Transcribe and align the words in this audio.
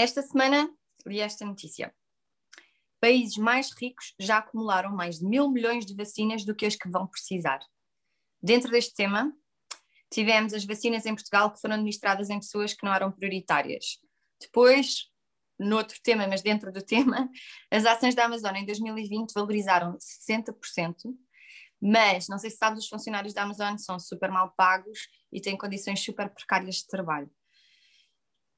Esta 0.00 0.22
semana 0.22 0.66
li 1.04 1.20
esta 1.20 1.44
notícia. 1.44 1.94
Países 2.98 3.36
mais 3.36 3.70
ricos 3.70 4.14
já 4.18 4.38
acumularam 4.38 4.96
mais 4.96 5.18
de 5.18 5.26
mil 5.26 5.50
milhões 5.50 5.84
de 5.84 5.94
vacinas 5.94 6.42
do 6.42 6.54
que 6.54 6.64
as 6.64 6.74
que 6.74 6.88
vão 6.88 7.06
precisar. 7.06 7.60
Dentro 8.42 8.70
deste 8.70 8.94
tema, 8.94 9.30
tivemos 10.10 10.54
as 10.54 10.64
vacinas 10.64 11.04
em 11.04 11.14
Portugal 11.14 11.52
que 11.52 11.60
foram 11.60 11.74
administradas 11.74 12.30
em 12.30 12.38
pessoas 12.38 12.72
que 12.72 12.82
não 12.82 12.94
eram 12.94 13.12
prioritárias. 13.12 13.98
Depois, 14.40 15.10
noutro 15.58 16.00
tema, 16.02 16.26
mas 16.26 16.40
dentro 16.40 16.72
do 16.72 16.80
tema, 16.80 17.28
as 17.70 17.84
ações 17.84 18.14
da 18.14 18.24
Amazon 18.24 18.56
em 18.56 18.64
2020 18.64 19.34
valorizaram 19.34 19.98
60%, 19.98 21.14
mas 21.78 22.26
não 22.26 22.38
sei 22.38 22.48
se 22.48 22.56
sabes, 22.56 22.84
os 22.84 22.88
funcionários 22.88 23.34
da 23.34 23.42
Amazon 23.42 23.76
são 23.76 24.00
super 24.00 24.30
mal 24.30 24.54
pagos 24.56 24.98
e 25.30 25.42
têm 25.42 25.58
condições 25.58 26.02
super 26.02 26.30
precárias 26.30 26.76
de 26.76 26.86
trabalho. 26.86 27.30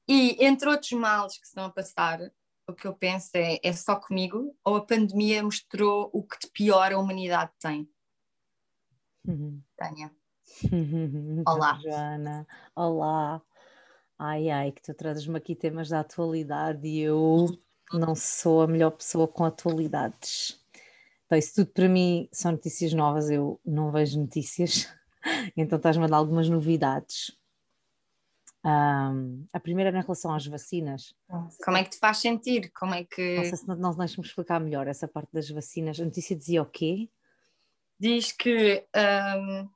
E 0.07 0.43
entre 0.45 0.69
outros 0.69 0.91
males 0.91 1.37
que 1.37 1.45
se 1.45 1.51
estão 1.51 1.65
a 1.65 1.69
passar, 1.69 2.19
o 2.67 2.73
que 2.73 2.87
eu 2.87 2.93
penso 2.93 3.29
é, 3.35 3.59
é 3.63 3.73
só 3.73 3.95
comigo 3.95 4.55
ou 4.63 4.75
a 4.75 4.85
pandemia 4.85 5.43
mostrou 5.43 6.09
o 6.13 6.23
que 6.23 6.39
de 6.39 6.47
pior 6.47 6.91
a 6.91 6.99
humanidade 6.99 7.51
tem? 7.59 7.89
Uhum. 9.25 9.61
Tânia. 9.77 10.11
Olá. 11.47 11.79
Joana. 11.81 12.47
Olá. 12.75 13.41
Ai, 14.19 14.49
ai, 14.49 14.71
que 14.71 14.81
tu 14.81 14.93
trazes-me 14.93 15.37
aqui 15.37 15.55
temas 15.55 15.89
da 15.89 16.01
atualidade 16.01 16.87
e 16.87 16.99
eu 16.99 17.47
não 17.91 18.15
sou 18.15 18.61
a 18.61 18.67
melhor 18.67 18.91
pessoa 18.91 19.27
com 19.27 19.43
atualidades. 19.43 20.59
Então, 21.25 21.37
isso 21.37 21.55
tudo 21.55 21.71
para 21.71 21.89
mim 21.89 22.29
são 22.31 22.51
notícias 22.51 22.93
novas, 22.93 23.29
eu 23.29 23.59
não 23.65 23.91
vejo 23.91 24.19
notícias, 24.19 24.87
então 25.57 25.77
estás-me 25.77 26.05
a 26.05 26.07
dar 26.07 26.17
algumas 26.17 26.47
novidades. 26.47 27.31
Um, 28.65 29.45
a 29.51 29.59
primeira 29.59 29.89
em 29.89 30.01
relação 30.01 30.33
às 30.33 30.45
vacinas. 30.45 31.13
Como 31.65 31.75
é 31.75 31.83
que 31.83 31.89
te 31.89 31.97
faz 31.97 32.17
sentir? 32.19 32.71
Como 32.71 32.93
é 32.93 33.03
que. 33.03 33.35
Não 33.35 33.43
sei 33.43 33.57
se 33.57 33.65
deixa-me 33.65 34.25
explicar 34.25 34.59
melhor 34.61 34.87
essa 34.87 35.07
parte 35.07 35.29
das 35.33 35.49
vacinas. 35.49 35.99
A 35.99 36.05
notícia 36.05 36.35
dizia 36.35 36.61
o 36.61 36.65
quê? 36.65 37.09
Diz 37.99 38.31
que 38.31 38.85
um, 38.95 39.69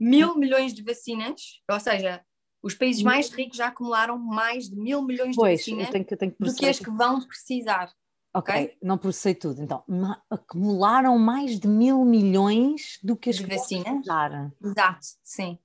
mil 0.00 0.36
milhões 0.36 0.72
de 0.72 0.82
vacinas, 0.82 1.60
ou 1.70 1.78
seja, 1.78 2.24
os 2.62 2.74
países 2.74 3.02
mais 3.02 3.30
ricos 3.30 3.58
já 3.58 3.66
acumularam 3.66 4.16
mais 4.18 4.70
de 4.70 4.76
mil 4.76 5.02
milhões 5.02 5.36
pois, 5.36 5.64
de 5.64 5.70
vacinas 5.70 5.90
tenho 5.90 6.04
que, 6.04 6.16
tenho 6.16 6.32
que 6.32 6.42
do 6.42 6.54
que 6.54 6.66
as 6.66 6.78
que 6.78 6.90
vão 6.90 7.20
precisar. 7.26 7.92
Ok, 8.32 8.54
okay? 8.54 8.76
não 8.82 8.96
processei 8.98 9.34
tudo. 9.34 9.62
Então, 9.62 9.84
acumularam 10.30 11.18
mais 11.18 11.60
de 11.60 11.68
mil 11.68 12.04
milhões 12.04 12.98
do 13.02 13.16
que 13.16 13.30
as 13.30 13.36
de 13.36 13.44
que 13.44 13.54
vacinas. 13.54 13.84
Precisar. 13.84 14.52
Exato, 14.62 15.06
sim. 15.22 15.58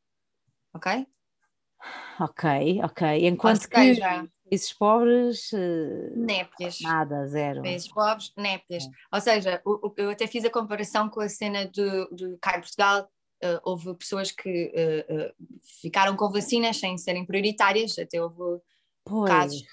Ok? 0.73 1.07
Ok, 2.19 2.81
ok. 2.83 3.27
Enquanto 3.27 3.69
que 3.69 3.75
seja, 3.75 4.27
países 4.49 4.73
pobres. 4.73 5.51
Uh, 5.53 6.17
népias. 6.17 6.81
Nada, 6.81 7.25
zero. 7.27 7.61
Países 7.61 7.87
pobres, 7.87 8.33
népias. 8.35 8.85
É. 8.85 9.15
Ou 9.15 9.21
seja, 9.21 9.61
o, 9.65 9.87
o, 9.87 9.93
eu 9.97 10.09
até 10.09 10.27
fiz 10.27 10.43
a 10.43 10.49
comparação 10.49 11.09
com 11.09 11.21
a 11.21 11.29
cena 11.29 11.65
do, 11.65 12.07
do 12.09 12.37
cá 12.39 12.57
em 12.57 12.61
Portugal, 12.61 13.09
uh, 13.43 13.59
houve 13.63 13.93
pessoas 13.95 14.31
que 14.31 14.49
uh, 14.49 15.13
uh, 15.13 15.33
ficaram 15.81 16.15
com 16.15 16.29
vacinas 16.29 16.77
sem 16.77 16.97
serem 16.97 17.25
prioritárias, 17.25 17.97
até 17.97 18.21
houve 18.21 18.61
pois. 19.05 19.29
casos. 19.29 19.63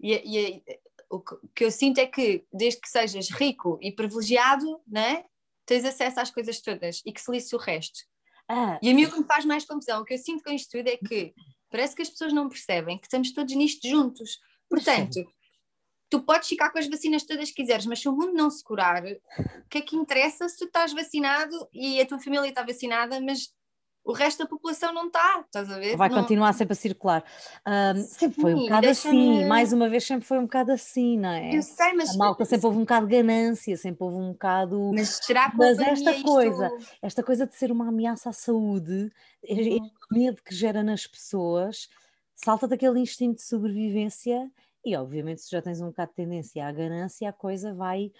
E, 0.00 0.14
e 0.14 0.62
o 1.10 1.20
que 1.20 1.64
eu 1.64 1.70
sinto 1.70 1.98
é 1.98 2.06
que, 2.06 2.44
desde 2.52 2.80
que 2.80 2.88
sejas 2.88 3.30
rico 3.30 3.78
e 3.82 3.92
privilegiado, 3.92 4.80
né, 4.86 5.24
tens 5.66 5.84
acesso 5.84 6.20
às 6.20 6.30
coisas 6.30 6.60
todas 6.60 7.02
e 7.04 7.12
que 7.12 7.20
se 7.20 7.30
lisse 7.30 7.54
o 7.54 7.58
resto. 7.58 8.00
Ah. 8.54 8.78
E 8.82 8.90
a 8.90 8.94
mim 8.94 9.04
o 9.04 9.10
que 9.10 9.18
me 9.18 9.24
faz 9.24 9.44
mais 9.44 9.64
confusão, 9.64 10.02
o 10.02 10.04
que 10.04 10.14
eu 10.14 10.18
sinto 10.18 10.44
com 10.44 10.50
isto 10.50 10.70
tudo 10.70 10.88
é 10.88 10.96
que 10.96 11.32
parece 11.70 11.96
que 11.96 12.02
as 12.02 12.10
pessoas 12.10 12.32
não 12.32 12.48
percebem 12.48 12.98
que 12.98 13.06
estamos 13.06 13.32
todos 13.32 13.54
nisto 13.54 13.88
juntos. 13.88 14.38
Portanto, 14.68 15.14
Sim 15.14 15.26
tu 16.12 16.20
podes 16.20 16.46
ficar 16.46 16.68
com 16.68 16.78
as 16.78 16.86
vacinas 16.86 17.24
todas 17.24 17.48
que 17.48 17.54
quiseres, 17.54 17.86
mas 17.86 18.00
se 18.00 18.06
o 18.06 18.12
mundo 18.12 18.34
não 18.34 18.50
se 18.50 18.62
curar, 18.62 19.02
o 19.02 19.68
que 19.70 19.78
é 19.78 19.80
que 19.80 19.96
interessa 19.96 20.46
se 20.46 20.58
tu 20.58 20.66
estás 20.66 20.92
vacinado 20.92 21.56
e 21.72 21.98
a 22.02 22.06
tua 22.06 22.20
família 22.20 22.50
está 22.50 22.62
vacinada, 22.62 23.18
mas 23.18 23.50
o 24.04 24.12
resto 24.12 24.40
da 24.40 24.46
população 24.46 24.92
não 24.92 25.06
está, 25.06 25.44
estás 25.46 25.70
a 25.70 25.78
ver? 25.78 25.96
Vai 25.96 26.08
não... 26.08 26.20
continuar 26.20 26.52
sempre 26.54 26.72
a 26.72 26.76
circular. 26.76 27.24
Um, 27.66 28.02
sempre 28.02 28.40
foi 28.40 28.54
um 28.54 28.62
bocado 28.62 28.88
assim, 28.88 29.44
mais 29.46 29.72
uma 29.72 29.88
vez 29.88 30.04
sempre 30.04 30.26
foi 30.26 30.38
um 30.38 30.42
bocado 30.42 30.72
assim, 30.72 31.18
não 31.18 31.30
é? 31.30 31.56
Eu 31.56 31.62
sei, 31.62 31.92
mas. 31.94 32.10
A 32.10 32.18
malta 32.18 32.44
sempre 32.44 32.66
houve 32.66 32.78
um 32.78 32.82
bocado 32.82 33.06
de 33.06 33.16
ganância, 33.16 33.76
sempre 33.76 34.04
houve 34.04 34.16
um 34.16 34.32
bocado. 34.32 34.90
Mas 34.92 35.20
será 35.22 35.50
que 35.50 35.56
Mas 35.56 35.78
esta 35.78 36.22
coisa, 36.22 36.66
isto... 36.66 36.96
esta 37.00 37.22
coisa 37.22 37.46
de 37.46 37.54
ser 37.54 37.70
uma 37.70 37.88
ameaça 37.88 38.30
à 38.30 38.32
saúde, 38.32 38.92
uhum. 38.92 39.10
este 39.42 39.92
medo 40.10 40.42
que 40.42 40.54
gera 40.54 40.82
nas 40.82 41.06
pessoas, 41.06 41.88
salta 42.34 42.66
daquele 42.66 42.98
instinto 42.98 43.36
de 43.36 43.42
sobrevivência 43.42 44.50
e 44.84 44.96
obviamente, 44.96 45.42
se 45.42 45.50
já 45.50 45.62
tens 45.62 45.80
um 45.80 45.86
bocado 45.86 46.10
de 46.10 46.16
tendência 46.16 46.66
à 46.66 46.72
ganância, 46.72 47.28
a 47.28 47.32
coisa 47.32 47.72
vai. 47.72 48.12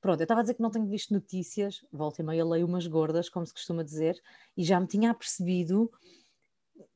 Pronto, 0.00 0.20
eu 0.20 0.24
estava 0.24 0.40
a 0.40 0.42
dizer 0.42 0.54
que 0.54 0.62
não 0.62 0.70
tenho 0.70 0.86
visto 0.86 1.12
notícias, 1.12 1.84
volta 1.92 2.22
e 2.22 2.24
meia 2.24 2.44
leio 2.44 2.66
umas 2.66 2.86
gordas, 2.86 3.28
como 3.28 3.46
se 3.46 3.52
costuma 3.52 3.82
dizer, 3.82 4.20
e 4.56 4.64
já 4.64 4.80
me 4.80 4.86
tinha 4.86 5.10
apercebido 5.10 5.90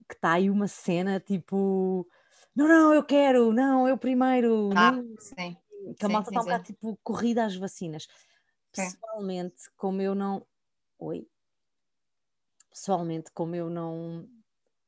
que 0.09 0.15
está 0.15 0.33
aí 0.33 0.51
uma 0.51 0.67
cena 0.67 1.21
tipo: 1.21 2.09
não, 2.55 2.67
não, 2.67 2.95
eu 2.95 3.05
quero, 3.05 3.53
não, 3.53 3.87
eu 3.87 3.99
primeiro. 3.99 4.71
Ah, 4.75 4.93
não. 4.93 5.15
sim. 5.19 5.57
Que 5.99 6.05
a 6.07 6.09
malta 6.09 6.31
está 6.31 6.41
um 6.41 6.45
bocado 6.45 6.65
tipo 6.65 6.99
corrida 7.03 7.45
às 7.45 7.57
vacinas. 7.57 8.07
Pessoalmente, 8.73 9.71
como 9.77 10.01
eu 10.01 10.15
não. 10.15 10.47
Oi? 10.99 11.27
Pessoalmente, 12.71 13.31
como 13.33 13.55
eu 13.55 13.69
não 13.69 14.29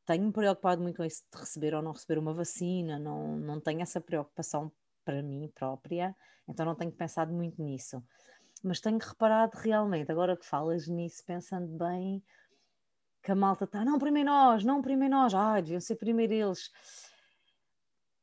tenho-me 0.06 0.32
preocupado 0.32 0.82
muito 0.82 0.96
com 0.96 1.04
isso 1.04 1.22
de 1.32 1.38
receber 1.38 1.74
ou 1.74 1.82
não 1.82 1.92
receber 1.92 2.18
uma 2.18 2.34
vacina, 2.34 2.98
não, 2.98 3.36
não 3.36 3.60
tenho 3.60 3.80
essa 3.82 4.00
preocupação 4.00 4.72
para 5.04 5.22
mim 5.22 5.50
própria, 5.54 6.14
então 6.48 6.66
não 6.66 6.74
tenho 6.74 6.92
pensado 6.92 7.32
muito 7.32 7.62
nisso. 7.62 8.02
Mas 8.62 8.80
tenho 8.80 8.98
reparado 8.98 9.56
realmente, 9.58 10.10
agora 10.10 10.36
que 10.36 10.46
falas 10.46 10.86
nisso, 10.86 11.24
pensando 11.24 11.66
bem, 11.76 12.22
que 13.22 13.32
a 13.32 13.34
malta 13.34 13.64
está, 13.64 13.84
não, 13.84 13.98
primeiro 13.98 14.30
nós, 14.30 14.64
não, 14.64 14.82
primeiro 14.82 15.14
nós, 15.14 15.34
ai, 15.34 15.62
deviam 15.62 15.80
ser 15.80 15.96
primeiro 15.96 16.32
eles. 16.32 16.70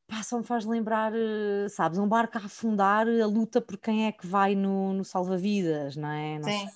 Pá, 0.06 0.22
só 0.22 0.38
me 0.38 0.44
faz 0.44 0.64
lembrar, 0.64 1.12
eh, 1.14 1.68
sabes, 1.68 1.98
um 1.98 2.08
barco 2.08 2.36
a 2.36 2.40
afundar, 2.40 3.06
a 3.06 3.26
luta 3.26 3.60
por 3.60 3.78
quem 3.78 4.06
é 4.06 4.12
que 4.12 4.26
vai 4.26 4.54
no, 4.54 4.92
no 4.92 5.04
salva-vidas, 5.04 5.96
não 5.96 6.10
é? 6.10 6.38
Não 6.38 6.48
Sim, 6.48 6.66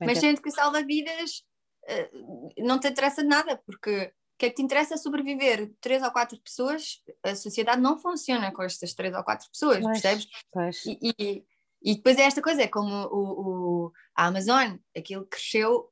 mas 0.00 0.18
sendo 0.18 0.42
que 0.42 0.48
o 0.48 0.52
salva-vidas 0.52 1.44
eh, 1.86 2.10
não 2.58 2.80
te 2.80 2.88
interessa 2.88 3.22
nada, 3.22 3.56
porque 3.64 4.12
que 4.40 4.46
é 4.46 4.48
que 4.48 4.56
te 4.56 4.62
interessa 4.62 4.96
sobreviver 4.96 5.70
três 5.82 6.02
ou 6.02 6.10
quatro 6.10 6.40
pessoas, 6.40 7.02
a 7.22 7.36
sociedade 7.36 7.80
não 7.80 7.98
funciona 7.98 8.50
com 8.50 8.62
estas 8.62 8.94
três 8.94 9.14
ou 9.14 9.22
quatro 9.22 9.46
pessoas, 9.50 9.80
pois, 9.80 10.00
percebes? 10.00 10.28
Pois. 10.50 10.86
E, 10.86 10.98
e, 11.02 11.44
e, 11.82 11.94
depois 11.96 12.16
é 12.16 12.22
esta 12.22 12.40
coisa, 12.40 12.62
é 12.62 12.66
como 12.66 13.06
o, 13.08 13.84
o, 13.86 13.92
a 14.16 14.26
Amazon, 14.26 14.78
aquilo 14.96 15.26
cresceu, 15.26 15.90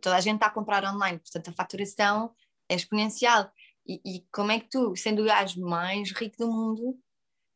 toda 0.00 0.16
a 0.16 0.20
gente 0.20 0.34
está 0.34 0.46
a 0.46 0.50
comprar 0.50 0.84
online, 0.84 1.20
portanto 1.20 1.48
a 1.48 1.52
faturação 1.52 2.34
é 2.68 2.74
exponencial. 2.74 3.48
E, 3.86 4.00
e 4.04 4.26
como 4.32 4.50
é 4.50 4.58
que 4.58 4.68
tu, 4.68 4.96
sendo 4.96 5.22
o 5.22 5.26
gajo 5.26 5.60
mais 5.60 6.10
rico 6.10 6.36
do 6.36 6.50
mundo, 6.50 6.98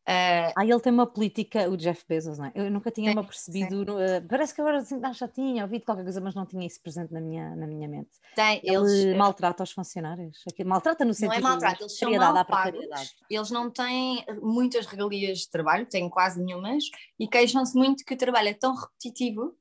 Uh, 0.09 0.53
ah, 0.57 0.65
ele 0.65 0.81
tem 0.81 0.91
uma 0.91 1.07
política, 1.07 1.69
o 1.69 1.77
Jeff 1.77 2.03
Bezos, 2.09 2.39
não 2.39 2.47
é? 2.47 2.53
Eu 2.55 2.71
nunca 2.71 2.91
tinha 2.91 3.15
me 3.15 3.23
percebido, 3.23 3.83
uh, 3.83 4.27
parece 4.27 4.55
que 4.55 4.61
agora 4.63 4.79
assim, 4.79 4.99
já 5.13 5.29
tinha 5.29 5.65
ouvido 5.65 5.85
qualquer 5.85 6.03
coisa, 6.03 6.19
mas 6.19 6.35
não 6.35 6.47
tinha 6.47 6.67
isso 6.67 6.81
presente 6.81 7.13
na 7.13 7.21
minha, 7.21 7.55
na 7.55 7.67
minha 7.67 7.87
mente. 7.87 8.09
Tem, 8.35 8.59
ele 8.65 8.77
eles, 8.77 9.05
eh, 9.05 9.15
maltrata 9.15 9.63
os 9.63 9.71
funcionários, 9.71 10.43
maltrata 10.65 11.05
no 11.05 11.13
sentido 11.13 11.43
não 11.43 11.51
é 11.51 11.51
maltrata, 11.51 11.83
eles 11.83 11.99
são 11.99 12.11
mal 12.11 12.45
pagos, 12.47 12.87
eles 13.29 13.51
não 13.51 13.71
têm 13.71 14.25
muitas 14.41 14.87
regalias 14.87 15.41
de 15.41 15.51
trabalho, 15.51 15.85
têm 15.85 16.09
quase 16.09 16.43
nenhumas, 16.43 16.85
e 17.21 17.29
queixam-se 17.29 17.77
muito 17.77 18.03
que 18.03 18.15
o 18.15 18.17
trabalho 18.17 18.49
é 18.49 18.55
tão 18.55 18.75
repetitivo 18.75 19.55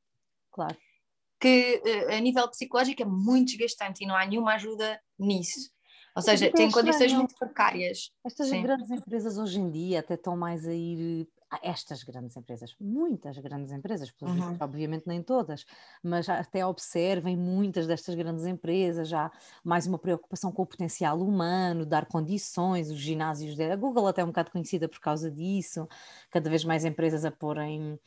claro. 0.49 0.77
que 1.41 1.81
uh, 1.85 2.15
a 2.15 2.19
nível 2.21 2.47
psicológico 2.47 3.01
é 3.01 3.05
muito 3.05 3.49
desgastante 3.49 4.01
e 4.01 4.07
não 4.07 4.15
há 4.15 4.25
nenhuma 4.25 4.53
ajuda 4.53 4.97
nisso. 5.19 5.75
Ou 6.17 6.21
seja, 6.23 6.51
têm 6.51 6.71
condições 6.71 7.13
muito 7.13 7.35
precárias. 7.35 8.11
Estas 8.25 8.49
Sim. 8.49 8.63
grandes 8.63 8.89
empresas 8.89 9.37
hoje 9.37 9.59
em 9.59 9.69
dia 9.69 9.99
até 9.99 10.15
estão 10.15 10.35
mais 10.35 10.67
a 10.67 10.73
ir 10.73 11.27
estas 11.61 12.03
grandes 12.03 12.35
empresas, 12.35 12.75
muitas 12.79 13.37
grandes 13.37 13.71
empresas, 13.71 14.11
uhum. 14.21 14.57
obviamente 14.59 15.03
nem 15.07 15.21
todas, 15.21 15.65
mas 16.03 16.27
até 16.27 16.65
observem 16.65 17.37
muitas 17.37 17.87
destas 17.87 18.15
grandes 18.15 18.45
empresas 18.45 19.07
já 19.07 19.31
mais 19.63 19.87
uma 19.87 19.97
preocupação 19.97 20.51
com 20.51 20.63
o 20.63 20.65
potencial 20.65 21.21
humano, 21.21 21.85
dar 21.85 22.05
condições, 22.05 22.89
os 22.89 22.99
ginásios 22.99 23.55
da 23.55 23.75
Google 23.77 24.07
até 24.07 24.21
é 24.21 24.25
um 24.25 24.27
bocado 24.27 24.51
conhecida 24.51 24.89
por 24.89 24.99
causa 24.99 25.31
disso, 25.31 25.87
cada 26.29 26.49
vez 26.49 26.65
mais 26.65 26.83
empresas 26.83 27.23
a 27.23 27.31
porem 27.31 27.97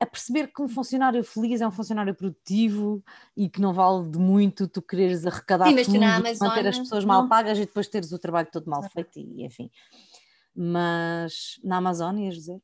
a 0.00 0.06
perceber 0.06 0.48
que 0.48 0.60
um 0.60 0.68
funcionário 0.68 1.22
feliz 1.22 1.60
é 1.60 1.66
um 1.66 1.70
funcionário 1.70 2.14
produtivo 2.14 3.02
e 3.36 3.48
que 3.48 3.60
não 3.60 3.72
vale 3.72 4.10
de 4.10 4.18
muito 4.18 4.66
tu 4.66 4.82
quereres 4.82 5.24
arrecadar 5.24 5.66
Sim, 5.66 5.76
tudo, 5.84 6.02
Amazon, 6.02 6.48
manter 6.48 6.66
as 6.66 6.78
pessoas 6.78 7.04
mal 7.04 7.28
pagas 7.28 7.58
e 7.58 7.66
depois 7.66 7.86
teres 7.86 8.12
o 8.12 8.18
trabalho 8.18 8.48
todo 8.50 8.68
mal 8.68 8.82
feito 8.90 9.18
e 9.18 9.44
enfim. 9.44 9.70
Mas 10.54 11.60
na 11.62 11.76
Amazon 11.76 12.18
ias 12.18 12.34
dizer? 12.34 12.60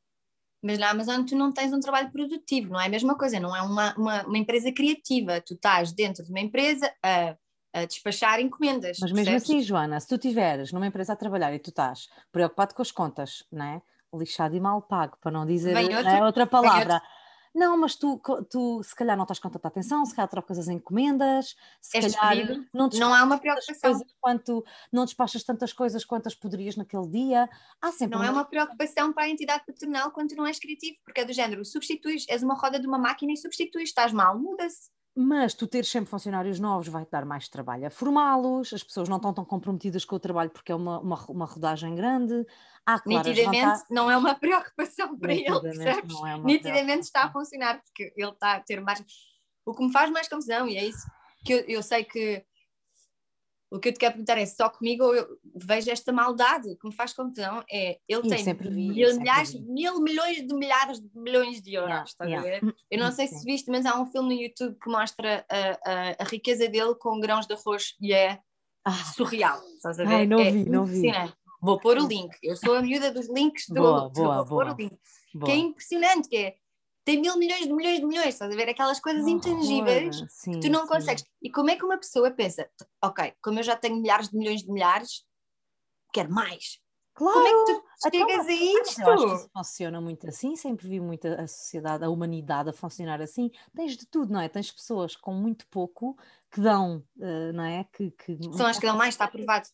Mas 0.61 0.79
na 0.79 0.91
Amazon 0.91 1.25
tu 1.25 1.37
não 1.37 1.53
tens 1.53 1.73
um 1.73 1.79
trabalho 1.79 2.11
produtivo, 2.11 2.73
não 2.73 2.81
é 2.81 2.87
a 2.87 2.89
mesma 2.89 3.17
coisa, 3.17 3.39
não 3.39 3.55
é 3.55 3.63
uma, 3.63 3.95
uma, 3.95 4.23
uma 4.25 4.39
empresa 4.39 4.73
criativa, 4.73 5.41
tu 5.41 5.55
estás 5.55 5.93
dentro 5.93 6.25
de 6.25 6.31
uma 6.31 6.41
empresa 6.41 6.93
a, 7.03 7.37
a 7.73 7.85
despachar 7.85 8.41
encomendas. 8.41 8.97
Mas 8.99 9.13
mesmo 9.13 9.27
percebes? 9.27 9.43
assim, 9.43 9.63
Joana, 9.63 10.01
se 10.01 10.09
tu 10.09 10.17
estiveres 10.17 10.73
numa 10.73 10.87
empresa 10.87 11.13
a 11.13 11.17
trabalhar 11.17 11.55
e 11.55 11.61
tu 11.61 11.71
estás 11.71 12.09
preocupado 12.33 12.75
com 12.75 12.83
as 12.83 12.91
contas, 12.91 13.45
não 13.53 13.65
é? 13.65 13.83
Lixado 14.19 14.55
e 14.57 14.61
mal 14.61 14.81
pago, 14.83 15.17
para 15.21 15.31
não 15.33 15.45
dizer 15.47 15.77
outro, 15.77 16.09
é 16.09 16.25
outra 16.25 16.47
palavra. 16.47 17.03
Não, 17.55 17.77
mas 17.79 17.95
tu, 17.95 18.21
tu 18.51 18.83
se 18.83 18.97
calhar 18.97 19.17
não 19.17 19.23
estás 19.23 19.39
com 19.39 19.49
tanta 19.49 19.69
atenção, 19.69 20.05
se 20.05 20.13
calhar 20.13 20.29
trocas 20.29 20.59
as 20.59 20.67
encomendas, 20.67 21.55
se 21.81 21.99
És 21.99 22.13
calhar 22.17 22.59
não, 22.73 22.89
Não 22.99 23.15
há 23.15 23.23
uma 23.23 23.39
preocupação. 23.39 24.01
quanto 24.21 24.65
não 24.93 25.05
despachas 25.05 25.45
tantas 25.45 25.73
coisas 25.73 26.05
quantas 26.05 26.35
poderias 26.35 26.75
naquele 26.75 27.07
dia. 27.07 27.49
Há 27.81 27.93
sempre 27.93 28.19
Não 28.19 28.25
é 28.25 28.29
uma- 28.31 28.41
uma 28.41 28.45
preocupação 28.45 29.13
para 29.13 29.25
a 29.25 29.29
entidade 29.29 29.63
patronal 29.65 30.11
quando 30.11 30.31
tu 30.31 30.35
não 30.37 30.47
és 30.49 30.59
criativo, 30.59 30.99
porque 31.05 31.21
é 31.21 31.25
do 31.25 31.33
género, 31.33 31.65
substituis, 31.65 32.27
és 32.29 32.43
uma 32.43 32.55
roda 32.55 32.81
de 32.81 32.89
uma 32.89 32.99
máquina 32.99 33.33
e 33.33 33.37
substituis, 33.37 33.91
estás 33.91 34.13
mal, 34.13 34.37
muda-se. 34.37 34.91
Mas 35.17 35.55
tu 35.55 35.67
teres 35.67 35.89
sempre 35.89 36.11
funcionários 36.11 36.59
novos 36.59 36.89
vai-te 36.89 37.11
dar 37.11 37.25
mais 37.25 37.49
trabalho 37.49 37.87
a 37.87 37.91
formá-los, 37.91 38.73
as 38.73 38.83
pessoas 38.83 39.09
não 39.09 39.17
estão 39.17 39.33
tão 39.33 39.45
comprometidas 39.45 40.05
com 40.05 40.17
o 40.17 40.19
trabalho 40.21 40.51
porque 40.51 40.73
é 40.73 40.75
uma, 40.75 40.99
uma, 40.99 41.25
uma 41.27 41.47
rodagem 41.47 41.95
grande. 41.95 42.45
Há 42.85 42.99
claras 42.99 43.27
Nitidamente 43.29 43.85
não 43.91 44.11
é 44.11 44.17
uma 44.17 44.35
preocupação 44.35 45.17
para 45.17 45.33
ele, 45.33 45.61
percebes? 45.61 46.13
não 46.13 46.27
é 46.27 46.35
uma 46.35 46.45
Nitidamente 46.45 47.03
está 47.03 47.25
a 47.25 47.33
funcionar, 47.33 47.81
porque 47.83 48.13
ele 48.17 48.31
está 48.31 48.55
a 48.55 48.61
ter 48.61 48.81
mais. 48.81 49.05
O 49.65 49.73
que 49.73 49.85
me 49.85 49.93
faz 49.93 50.11
mais 50.11 50.29
confusão, 50.29 50.69
e 50.69 50.77
é 50.77 50.85
isso 50.85 51.07
que 51.45 51.53
eu, 51.53 51.59
eu 51.69 51.83
sei 51.83 52.03
que. 52.03 52.45
O 53.75 53.81
que 53.81 53.89
eu 53.89 53.93
te 53.93 53.99
quero 53.99 54.13
perguntar 54.13 54.39
é 54.39 54.47
só 54.47 54.69
comigo 54.69 55.05
ou 55.05 55.15
eu 55.15 55.27
vejo 55.57 55.91
esta 55.91 56.13
maldade. 56.13 56.77
Que 56.77 56.87
me 56.87 56.95
faz 56.95 57.13
confusão 57.13 57.65
é 57.71 57.99
ele 58.09 58.21
Eu 58.21 58.23
tem 58.23 58.45
vi, 58.45 58.71
milhares, 59.19 59.55
mil 59.61 60.01
milhões 60.01 60.47
de 60.47 60.55
milhares 60.55 61.01
de 61.01 61.11
milhões 61.19 61.61
de 61.61 61.75
euros. 61.75 61.89
Yeah, 61.91 62.05
estás 62.05 62.31
yeah. 62.31 62.49
a 62.49 62.61
ver? 62.61 62.75
Eu 62.91 62.99
não 63.01 63.11
sei 63.11 63.27
Sim. 63.27 63.39
se 63.39 63.45
viste, 63.45 63.71
mas 63.71 63.85
há 63.85 64.01
um 64.01 64.07
filme 64.07 64.35
no 64.37 64.41
YouTube 64.43 64.77
que 64.83 64.89
mostra 64.91 65.45
a, 65.51 65.91
a, 65.91 66.17
a 66.21 66.25
riqueza 66.25 66.69
dele 66.69 66.95
com 66.95 67.19
grãos 67.19 67.47
de 67.47 67.55
arroz 67.55 67.95
e 68.01 68.13
é 68.13 68.39
Ah, 68.85 68.93
surreal. 69.17 69.61
Estás 69.77 69.99
a 69.99 70.05
ver? 70.05 70.15
Ai, 70.15 70.27
não 70.27 70.39
é 70.39 70.51
vi, 70.51 70.69
não 70.71 70.85
vi. 70.85 70.99
impressionante. 70.99 71.35
Vou 71.63 71.81
pôr 71.81 71.97
o 71.99 72.07
link. 72.07 72.31
Eu 72.43 72.57
sou 72.57 72.77
a 72.77 72.83
miúda 72.83 73.11
dos 73.11 73.29
links 73.29 73.67
do 73.69 73.77
Boa, 73.77 74.03
outro. 74.05 74.23
boa, 74.23 74.37
Vou 74.37 74.59
pôr 74.59 74.65
boa. 74.67 74.75
o 74.75 74.79
link. 74.79 74.95
boa. 75.35 75.47
Que 75.47 75.51
é 75.53 75.57
impressionante, 75.57 76.29
que 76.29 76.37
é 76.37 76.55
tem 77.05 77.21
mil 77.21 77.37
milhões 77.39 77.67
de 77.67 77.73
milhões 77.73 77.99
de 78.01 78.07
milhões, 78.07 78.29
estás 78.29 78.53
a 78.53 78.57
ver? 78.57 78.69
Aquelas 78.69 78.99
coisas 79.01 79.25
Que 79.25 79.31
intangíveis. 79.31 80.25
Sim, 80.29 80.53
que 80.53 80.61
tu 80.61 80.71
não 80.71 80.83
sim. 80.83 80.89
consegues. 80.89 81.25
E 81.43 81.51
como 81.51 81.71
é 81.71 81.77
que 81.77 81.85
uma 81.85 81.99
pessoa 81.99 82.31
pensa, 82.31 82.69
ok, 83.03 83.35
como 83.43 83.59
eu 83.59 83.63
já 83.63 83.77
tenho 83.77 83.97
milhares 83.97 84.29
de 84.31 84.37
milhões 84.37 84.63
de 84.63 84.73
milhares, 84.73 85.25
quero 86.13 86.31
mais. 86.33 86.79
Claro! 87.15 87.35
Como 87.35 87.47
é 87.47 87.51
que 87.53 87.73
tu 87.73 87.85
então, 88.07 88.29
chegas 88.29 88.47
a 88.49 88.53
mas 88.73 88.99
eu 88.99 89.09
acho 89.09 89.27
que 89.27 89.33
isto? 89.33 89.35
isso 89.35 89.51
funciona 89.57 90.01
muito 90.01 90.29
assim, 90.29 90.57
sempre 90.57 90.89
vi 90.89 90.99
muito 91.01 91.29
a 91.29 91.47
sociedade, 91.47 92.05
a 92.05 92.11
humanidade 92.11 92.71
a 92.71 92.73
funcionar 92.73 93.21
assim. 93.23 93.51
Tens 93.75 93.97
de 93.97 94.07
tudo, 94.07 94.33
não 94.33 94.41
é? 94.41 94.49
Tens 94.49 94.73
pessoas 94.73 95.15
com 95.15 95.33
muito 95.33 95.67
pouco 95.69 96.19
que 96.51 96.61
dão, 96.61 97.05
eh, 97.21 97.53
não 97.53 97.65
é? 97.65 97.85
Que, 97.93 98.11
que 98.11 98.37
São 98.55 98.67
as 98.67 98.79
que 98.79 98.87
dão 98.87 98.97
mais, 98.97 99.15
está 99.15 99.27
aprovado. 99.27 99.69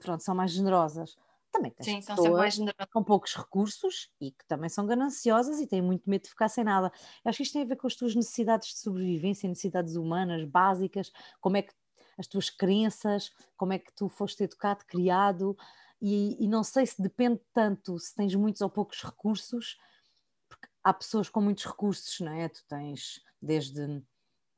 pronto, 0.00 0.22
são 0.22 0.34
mais 0.34 0.50
generosas. 0.50 1.14
Também 1.52 1.70
tens 1.70 2.04
Sim, 2.04 2.14
pessoas 2.14 2.58
com 2.92 3.02
poucos 3.02 3.34
recursos 3.34 4.10
e 4.20 4.30
que 4.30 4.46
também 4.46 4.68
são 4.68 4.86
gananciosas 4.86 5.58
e 5.60 5.66
têm 5.66 5.80
muito 5.80 6.08
medo 6.08 6.22
de 6.22 6.28
ficar 6.28 6.48
sem 6.48 6.64
nada. 6.64 6.92
Eu 7.24 7.28
acho 7.28 7.38
que 7.38 7.42
isto 7.44 7.54
tem 7.54 7.62
a 7.62 7.66
ver 7.66 7.76
com 7.76 7.86
as 7.86 7.94
tuas 7.94 8.14
necessidades 8.14 8.68
de 8.68 8.78
sobrevivência, 8.78 9.48
necessidades 9.48 9.96
humanas, 9.96 10.44
básicas, 10.44 11.10
como 11.40 11.56
é 11.56 11.62
que 11.62 11.72
as 12.18 12.26
tuas 12.26 12.50
crenças, 12.50 13.30
como 13.56 13.72
é 13.72 13.78
que 13.78 13.92
tu 13.94 14.08
foste 14.08 14.42
educado, 14.42 14.84
criado, 14.86 15.56
e, 16.00 16.42
e 16.44 16.48
não 16.48 16.62
sei 16.62 16.86
se 16.86 17.00
depende 17.00 17.40
tanto 17.52 17.98
se 17.98 18.14
tens 18.14 18.34
muitos 18.34 18.60
ou 18.60 18.70
poucos 18.70 19.02
recursos, 19.02 19.78
porque 20.48 20.68
há 20.84 20.92
pessoas 20.92 21.28
com 21.28 21.40
muitos 21.40 21.64
recursos, 21.64 22.20
não 22.20 22.32
é? 22.32 22.48
Tu 22.48 22.62
tens 22.68 23.20
desde 23.40 24.02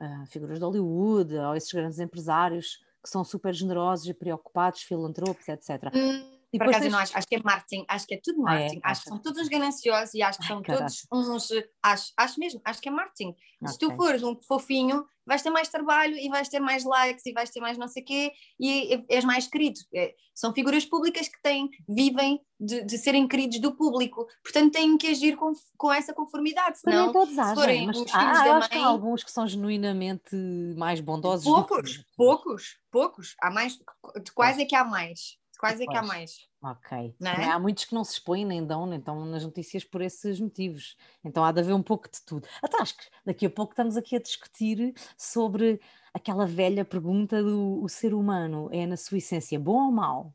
ah, 0.00 0.24
figuras 0.26 0.58
de 0.58 0.64
Hollywood 0.64 1.36
ou 1.36 1.54
esses 1.54 1.72
grandes 1.72 1.98
empresários 1.98 2.78
que 3.02 3.08
são 3.08 3.24
super 3.24 3.54
generosos 3.54 4.06
e 4.06 4.14
preocupados, 4.14 4.82
filantropos, 4.82 5.48
etc. 5.48 5.92
Hum, 5.94 6.37
E 6.52 6.58
por 6.58 6.68
acaso 6.68 6.86
eu 6.86 6.90
não 6.90 6.98
tens- 6.98 7.10
acho, 7.10 7.18
acho 7.18 7.26
que 7.26 7.34
é 7.36 7.42
marketing, 7.44 7.84
acho 7.88 8.06
que 8.06 8.14
é 8.14 8.20
tudo 8.24 8.46
Ah, 8.46 8.54
é? 8.54 8.58
marketing, 8.60 8.80
acho 8.82 9.02
que 9.02 9.08
são 9.10 9.18
todos 9.18 9.42
uns 9.42 9.48
gananciosos 9.48 10.14
e 10.14 10.22
acho 10.22 10.38
que 10.38 10.44
Ai, 10.44 10.48
são 10.48 10.62
caraca. 10.62 10.84
todos 11.10 11.50
uns, 11.52 11.62
acho, 11.82 12.12
acho 12.16 12.40
mesmo, 12.40 12.60
acho 12.64 12.80
que 12.80 12.88
é 12.88 12.92
marketing. 12.92 13.34
Se 13.66 13.78
tu 13.78 13.94
fores 13.96 14.22
um 14.22 14.34
fofinho, 14.40 15.04
vais 15.26 15.42
ter 15.42 15.50
mais 15.50 15.68
trabalho 15.68 16.16
e 16.16 16.28
vais 16.30 16.48
ter 16.48 16.58
mais 16.60 16.84
likes 16.84 17.26
e 17.26 17.32
vais 17.32 17.50
ter 17.50 17.60
mais 17.60 17.76
não 17.76 17.86
sei 17.88 18.02
o 18.02 18.06
quê 18.06 18.32
e 18.58 19.04
és 19.10 19.24
mais 19.24 19.46
querido. 19.46 19.78
É, 19.94 20.14
são 20.34 20.54
figuras 20.54 20.86
públicas 20.86 21.28
que 21.28 21.42
têm, 21.42 21.68
vivem 21.88 22.40
de, 22.58 22.82
de 22.82 22.96
serem 22.96 23.28
queridos 23.28 23.60
do 23.60 23.74
público, 23.76 24.26
portanto 24.42 24.72
têm 24.72 24.96
que 24.96 25.08
agir 25.08 25.36
com, 25.36 25.52
com 25.76 25.92
essa 25.92 26.14
conformidade, 26.14 26.78
Mas 26.84 26.94
nem 26.94 26.98
senão 26.98 27.12
todos 27.12 27.34
se 27.34 27.40
agem, 27.40 27.54
forem 27.54 27.86
mas 27.86 27.96
os 27.98 28.14
há- 28.14 28.18
filhos 28.20 28.68
que 28.68 28.78
há 28.78 28.80
mãe- 28.80 28.84
alguns 28.88 29.22
que 29.24 29.30
são 29.30 29.46
genuinamente 29.46 30.34
mais 30.78 31.00
bondosos. 31.00 31.44
do 31.44 31.62
que 31.62 31.68
poucos, 31.68 32.04
poucos, 32.16 32.78
poucos, 32.90 33.36
há 33.42 33.50
mais, 33.50 33.76
de 34.24 34.32
quais 34.32 34.58
é 34.58 34.64
que 34.64 34.74
há 34.74 34.84
mais? 34.84 35.36
Quais 35.58 35.80
é 35.80 35.86
que 35.86 35.96
há 35.96 36.02
mais? 36.02 36.48
Ok. 36.62 37.14
É? 37.20 37.44
Há 37.44 37.58
muitos 37.58 37.84
que 37.84 37.94
não 37.94 38.04
se 38.04 38.12
expõem 38.14 38.44
nem 38.44 38.64
dão, 38.64 38.86
nem 38.86 38.98
estão 38.98 39.24
nas 39.26 39.44
notícias 39.44 39.84
por 39.84 40.00
esses 40.00 40.40
motivos. 40.40 40.96
Então 41.24 41.44
há 41.44 41.50
de 41.52 41.60
haver 41.60 41.74
um 41.74 41.82
pouco 41.82 42.08
de 42.08 42.22
tudo. 42.24 42.46
Até 42.62 42.80
acho 42.80 42.96
que 42.96 43.04
daqui 43.26 43.46
a 43.46 43.50
pouco 43.50 43.72
estamos 43.72 43.96
aqui 43.96 44.16
a 44.16 44.20
discutir 44.20 44.94
sobre 45.16 45.80
aquela 46.14 46.46
velha 46.46 46.84
pergunta 46.84 47.42
do 47.42 47.82
o 47.82 47.88
ser 47.88 48.14
humano 48.14 48.68
é 48.72 48.86
na 48.86 48.96
sua 48.96 49.18
essência 49.18 49.58
bom 49.58 49.86
ou 49.86 49.92
mau? 49.92 50.34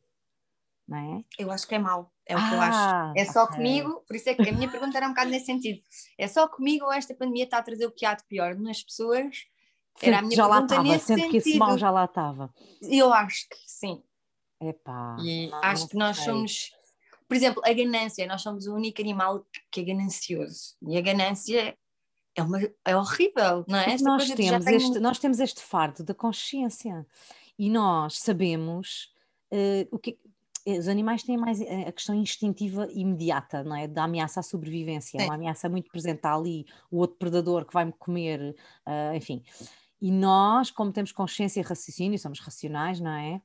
É? 0.92 1.42
Eu 1.42 1.50
acho 1.50 1.66
que 1.66 1.76
é 1.76 1.80
mau, 1.80 2.12
é 2.26 2.36
o 2.36 2.40
que 2.40 2.54
eu 2.54 2.62
Ah, 2.62 3.12
acho. 3.12 3.20
É 3.20 3.26
só 3.26 3.44
ok. 3.46 3.56
comigo, 3.56 4.04
por 4.06 4.16
isso 4.18 4.30
é 4.30 4.36
que 4.36 4.50
a 4.50 4.52
minha 4.52 4.70
pergunta 4.70 4.98
era 4.98 5.06
um 5.08 5.10
bocado 5.12 5.32
nesse 5.32 5.46
sentido. 5.46 5.82
É 6.18 6.28
só 6.28 6.48
comigo 6.48 6.86
ou 6.86 6.92
esta 6.92 7.16
pandemia 7.16 7.46
está 7.46 7.58
a 7.60 7.64
trazer 7.64 7.86
o 7.86 7.92
que 7.92 8.06
há 8.06 8.14
de 8.14 8.26
pior 8.26 8.56
nas 8.56 8.84
pessoas? 8.84 9.46
Era 10.02 10.20
a 10.20 10.22
minha 10.22 10.36
já 10.36 10.46
lá 10.46 10.56
pergunta 10.56 10.74
estava, 10.76 10.90
nesse 10.90 11.06
sendo 11.06 11.30
que 11.30 11.38
esse 11.38 11.46
sentido. 11.52 11.60
mal 11.60 11.78
já 11.78 11.90
lá 11.90 12.06
estava. 12.06 12.54
Eu 12.82 13.14
acho 13.14 13.48
que 13.48 13.56
sim. 13.66 14.04
Epá, 14.70 15.18
E 15.20 15.50
acho 15.62 15.88
que 15.88 15.98
nós 15.98 16.18
sei. 16.18 16.26
somos, 16.26 16.72
por 17.28 17.36
exemplo, 17.36 17.62
a 17.66 17.74
ganância, 17.74 18.26
nós 18.28 18.42
somos 18.42 18.68
o 18.68 18.74
único 18.76 19.02
animal 19.02 19.46
que 19.72 19.82
é 19.82 19.84
ganancioso. 19.84 20.76
E 20.88 20.98
a 20.98 21.02
ganância 21.02 21.78
é, 22.36 22.42
uma, 22.44 22.60
é 22.86 22.96
horrível, 22.96 23.66
não 23.68 23.78
é? 23.80 23.86
Nós 24.02 24.28
temos, 24.28 24.30
tenho- 24.32 24.76
este, 24.76 25.00
nós 25.00 25.20
temos 25.20 25.40
este 25.40 25.62
fardo 25.62 26.04
da 26.04 26.14
consciência 26.14 27.06
e 27.58 27.70
nós 27.70 28.20
sabemos 28.20 29.14
eh, 29.52 29.88
o 29.92 30.00
que 30.00 30.18
os 30.66 30.88
animais 30.88 31.24
têm 31.24 31.38
mais 31.38 31.60
eh, 31.60 31.84
a 31.88 31.92
questão 31.92 32.16
instintiva 32.16 32.88
imediata, 32.92 33.64
não 33.64 33.76
é? 33.76 33.88
Da 33.88 34.06
ameaça 34.06 34.40
à 34.40 34.44
sobrevivência, 34.44 35.18
é 35.18 35.22
Sim. 35.22 35.26
uma 35.26 35.36
ameaça 35.36 35.68
muito 35.70 35.92
presente 35.92 36.18
está 36.18 36.34
ali, 36.34 36.66
o 36.90 36.98
outro 37.00 37.18
predador 37.18 37.66
que 37.66 37.74
vai-me 37.74 37.92
comer, 37.94 38.56
ah, 38.86 39.16
enfim. 39.16 39.44
E 40.02 40.10
nós, 40.12 40.72
como 40.72 40.92
temos 40.92 41.12
consciência 41.12 41.60
e 41.60 41.64
raciocínio, 41.64 42.18
somos 42.18 42.40
racionais, 42.40 43.00
não 43.00 43.12
é? 43.12 43.42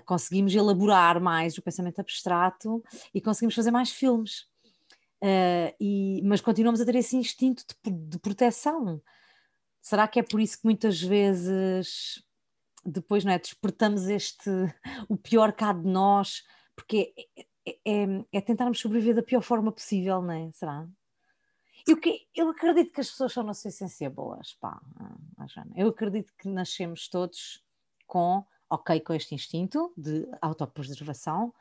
Conseguimos 0.00 0.54
elaborar 0.54 1.20
mais 1.20 1.56
o 1.58 1.62
pensamento 1.62 2.00
abstrato 2.00 2.82
e 3.12 3.20
conseguimos 3.20 3.54
fazer 3.54 3.70
mais 3.70 3.90
filmes. 3.90 4.46
Ah, 5.22 5.74
e, 5.80 6.20
mas 6.24 6.40
continuamos 6.40 6.80
a 6.80 6.84
ter 6.84 6.96
esse 6.96 7.16
instinto 7.16 7.64
de, 7.82 7.90
de 7.90 8.18
proteção. 8.18 9.00
Será 9.80 10.06
que 10.08 10.18
é 10.20 10.22
por 10.22 10.40
isso 10.40 10.58
que 10.58 10.64
muitas 10.64 11.00
vezes 11.00 12.22
depois 12.84 13.24
não 13.24 13.32
é, 13.32 13.38
despertamos 13.38 14.08
este 14.08 14.50
o 15.08 15.16
pior 15.16 15.52
cá 15.52 15.72
de 15.72 15.88
nós, 15.88 16.42
porque 16.76 17.14
é, 17.36 17.42
é- 17.66 17.78
é- 18.04 18.24
é 18.32 18.40
tentarmos 18.42 18.78
sobreviver 18.78 19.14
da 19.14 19.22
pior 19.22 19.40
forma 19.40 19.72
possível, 19.72 20.20
não 20.20 20.32
é? 20.32 20.52
Será? 20.52 20.86
Eu, 21.86 21.98
que, 21.98 22.26
eu 22.34 22.48
acredito 22.50 22.92
que 22.92 23.00
as 23.00 23.10
pessoas 23.10 23.32
são 23.32 23.42
na 23.42 23.54
sua 23.54 23.68
essência 23.68 24.08
boas, 24.10 24.54
pá, 24.54 24.80
ah. 24.96 25.16
Eu 25.76 25.88
acredito 25.88 26.32
que 26.38 26.48
nascemos 26.48 27.08
todos 27.08 27.62
com, 28.06 28.44
ok, 28.74 29.00
com 29.00 29.14
este 29.14 29.34
instinto 29.34 29.92
de 29.96 30.26
autopreservação, 30.40 31.52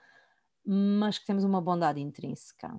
mas 0.65 1.19
que 1.19 1.25
temos 1.25 1.43
uma 1.43 1.61
bondade 1.61 1.99
intrínseca. 2.01 2.77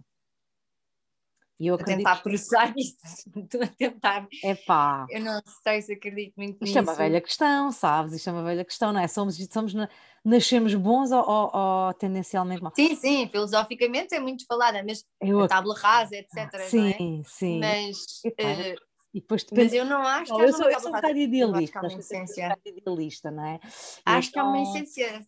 E 1.58 1.68
eu 1.68 1.74
a 1.74 1.76
acredito 1.76 1.98
tentar 2.04 2.22
processar 2.22 2.74
isto. 2.76 2.98
Estou 3.36 3.62
a 3.62 3.66
tentar. 3.68 4.26
é 4.42 4.54
pá, 4.54 5.06
Eu 5.10 5.20
não 5.20 5.40
sei 5.62 5.80
se 5.82 5.92
acredito 5.92 6.34
muito 6.36 6.58
Isto 6.64 6.78
é 6.78 6.80
nisso. 6.80 6.90
uma 6.92 6.98
velha 6.98 7.20
questão, 7.20 7.70
sabes? 7.70 8.12
Isto 8.12 8.30
é 8.30 8.32
uma 8.32 8.42
velha 8.42 8.64
questão, 8.64 8.92
não 8.92 9.00
é? 9.00 9.06
Somos, 9.06 9.36
somos 9.52 9.72
na- 9.72 9.88
nascemos 10.24 10.74
bons 10.74 11.12
ou, 11.12 11.22
ou- 11.26 11.50
ou 11.54 11.94
tendencialmente 11.94 12.62
maus? 12.62 12.74
Sim, 12.74 12.96
sim, 12.96 13.28
filosoficamente 13.28 14.14
é 14.14 14.20
muito 14.20 14.44
falada, 14.46 14.82
mas 14.84 15.04
Eu 15.20 15.40
a 15.40 15.44
ac- 15.44 15.50
tábua 15.50 15.76
rasa, 15.78 16.16
etc. 16.16 16.54
é? 16.54 16.68
sim, 16.68 17.22
sim. 17.24 17.60
Mas, 17.60 18.24
Epá, 18.24 18.48
eh, 18.48 18.74
e 19.14 19.20
depois 19.20 19.46
mas 19.52 19.72
eu 19.72 19.84
não 19.84 20.02
acho 20.02 20.32
Não, 20.32 20.40
que 20.40 20.44
eu 20.46 20.52
sou, 20.52 20.66
uma 20.66 20.72
eu 20.72 20.80
sou 20.80 20.88
um 20.88 20.92
bocado 20.92 21.06
acho 21.06 21.14
que 21.14 21.20
idealista, 21.22 21.78
há 21.78 21.82
uma 21.82 21.94
um 21.94 21.98
essência. 21.98 22.58
idealista, 22.64 23.30
não 23.30 23.46
é? 23.46 23.60
Acho 24.04 24.32
que 24.32 24.38
há 24.40 24.42
uma 24.42 24.58
então, 24.58 24.76
essência. 24.76 25.26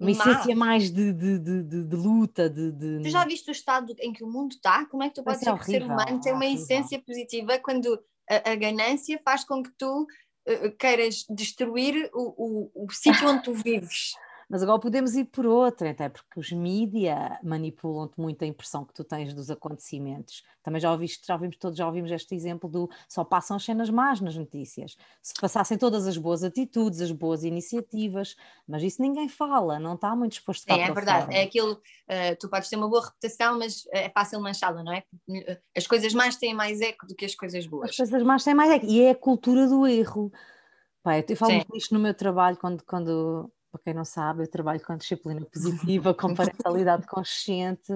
uma 0.00 0.10
essência 0.10 0.56
mais 0.56 0.90
de, 0.90 1.12
de, 1.12 1.38
de, 1.38 1.62
de- 1.84 1.96
luta, 1.96 2.48
de, 2.48 2.72
Tu 3.02 3.10
já 3.10 3.26
viste 3.26 3.50
o 3.50 3.52
estado 3.52 3.94
em 4.00 4.14
que 4.14 4.24
o 4.24 4.26
mundo 4.26 4.52
está? 4.52 4.86
Como 4.86 5.02
é 5.02 5.10
que 5.10 5.16
tu 5.16 5.22
podes 5.22 5.42
é 5.42 5.44
dizer 5.44 5.58
que 5.58 5.62
o 5.62 5.70
ser 5.70 5.82
humano 5.82 6.20
tem 6.22 6.32
é 6.32 6.34
uma 6.34 6.46
essência 6.46 6.98
positiva 7.02 7.58
quando 7.58 8.02
a, 8.30 8.54
ganância 8.54 9.20
faz 9.22 9.44
com 9.44 9.62
que 9.62 9.70
tu 9.76 10.06
eh, 10.46 10.70
queiras 10.70 11.26
destruir 11.28 12.10
o, 12.14 12.70
o, 12.74 12.86
o 12.86 12.90
sítio 12.90 13.28
onde 13.28 13.42
tu 13.42 13.52
vives? 13.52 14.14
Mas 14.48 14.62
agora 14.62 14.78
podemos 14.78 15.16
ir 15.16 15.24
por 15.24 15.44
outra, 15.44 15.90
até 15.90 16.08
porque 16.08 16.38
os 16.38 16.52
mídia 16.52 17.36
manipulam-te 17.42 18.20
muito 18.20 18.44
a 18.44 18.46
impressão 18.46 18.84
que 18.84 18.94
tu 18.94 19.02
tens 19.02 19.34
dos 19.34 19.50
acontecimentos. 19.50 20.44
Também 20.62 20.80
já 20.80 20.92
ouviste, 20.92 21.26
já 21.26 21.34
ouvimos 21.34 21.56
todos, 21.56 21.76
já 21.76 21.84
ouvimos 21.84 22.12
este 22.12 22.32
exemplo 22.34 22.70
do 22.70 22.88
só 23.08 23.24
passam 23.24 23.56
as 23.56 23.64
cenas 23.64 23.90
más 23.90 24.20
nas 24.20 24.36
notícias. 24.36 24.96
Se 25.20 25.34
passassem 25.40 25.76
todas 25.76 26.06
as 26.06 26.16
boas 26.16 26.44
atitudes, 26.44 27.00
as 27.00 27.10
boas 27.10 27.42
iniciativas, 27.42 28.36
mas 28.68 28.84
isso 28.84 29.02
ninguém 29.02 29.28
fala, 29.28 29.80
não 29.80 29.94
está 29.94 30.14
muito 30.14 30.32
disposto 30.32 30.70
a 30.70 30.76
É, 30.76 30.80
é 30.82 30.92
verdade, 30.92 31.34
é 31.34 31.42
aquilo, 31.42 31.72
uh, 31.72 32.36
tu 32.38 32.48
podes 32.48 32.68
ter 32.68 32.76
uma 32.76 32.88
boa 32.88 33.04
reputação, 33.04 33.58
mas 33.58 33.84
é 33.90 34.08
fácil 34.10 34.40
manchá-la, 34.40 34.84
não 34.84 34.92
é? 34.92 35.02
As 35.76 35.88
coisas 35.88 36.14
más 36.14 36.36
têm 36.36 36.54
mais 36.54 36.80
eco 36.80 37.04
do 37.06 37.16
que 37.16 37.24
as 37.24 37.34
coisas 37.34 37.66
boas. 37.66 37.90
As 37.90 37.96
coisas 37.96 38.22
más 38.22 38.44
têm 38.44 38.54
mais 38.54 38.70
eco, 38.70 38.86
e 38.86 39.02
é 39.02 39.10
a 39.10 39.14
cultura 39.14 39.66
do 39.66 39.86
erro. 39.86 40.32
Eu 41.28 41.36
falo 41.36 41.52
muito 41.52 41.72
disto 41.72 41.94
no 41.94 42.00
meu 42.00 42.12
trabalho 42.12 42.56
quando, 42.56 42.82
quando 42.84 43.48
para 43.76 43.84
quem 43.84 43.94
não 43.94 44.04
sabe, 44.04 44.42
eu 44.42 44.50
trabalho 44.50 44.80
com 44.80 44.96
disciplina 44.96 45.44
positiva, 45.52 46.14
com 46.14 46.34
parentalidade 46.34 47.06
consciente 47.06 47.92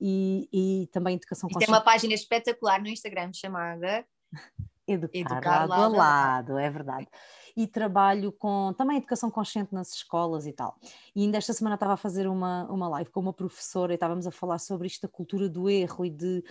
e, 0.00 0.48
e 0.52 0.86
também 0.92 1.16
educação 1.16 1.48
consciente. 1.48 1.66
Tem 1.66 1.74
uma 1.74 1.80
página 1.80 2.14
espetacular 2.14 2.80
no 2.80 2.88
Instagram 2.88 3.32
chamada 3.32 4.04
Educar, 4.86 5.18
Educar 5.18 5.68
lado 5.68 5.82
a 5.82 5.88
lado, 5.88 6.58
é 6.58 6.68
verdade. 6.68 7.06
E 7.56 7.66
trabalho 7.66 8.32
com 8.32 8.72
também 8.76 8.96
educação 8.96 9.30
consciente 9.30 9.72
nas 9.72 9.92
escolas 9.92 10.46
e 10.46 10.52
tal. 10.52 10.76
E 11.14 11.22
ainda 11.22 11.38
esta 11.38 11.52
semana 11.52 11.74
estava 11.74 11.92
a 11.92 11.96
fazer 11.96 12.26
uma, 12.26 12.64
uma 12.70 12.88
live 12.88 13.10
com 13.10 13.20
uma 13.20 13.32
professora 13.32 13.92
e 13.92 13.94
estávamos 13.94 14.26
a 14.26 14.30
falar 14.30 14.58
sobre 14.58 14.86
isto, 14.86 15.06
a 15.06 15.08
cultura 15.08 15.48
do 15.48 15.68
erro 15.68 16.04
e 16.04 16.10
de 16.10 16.44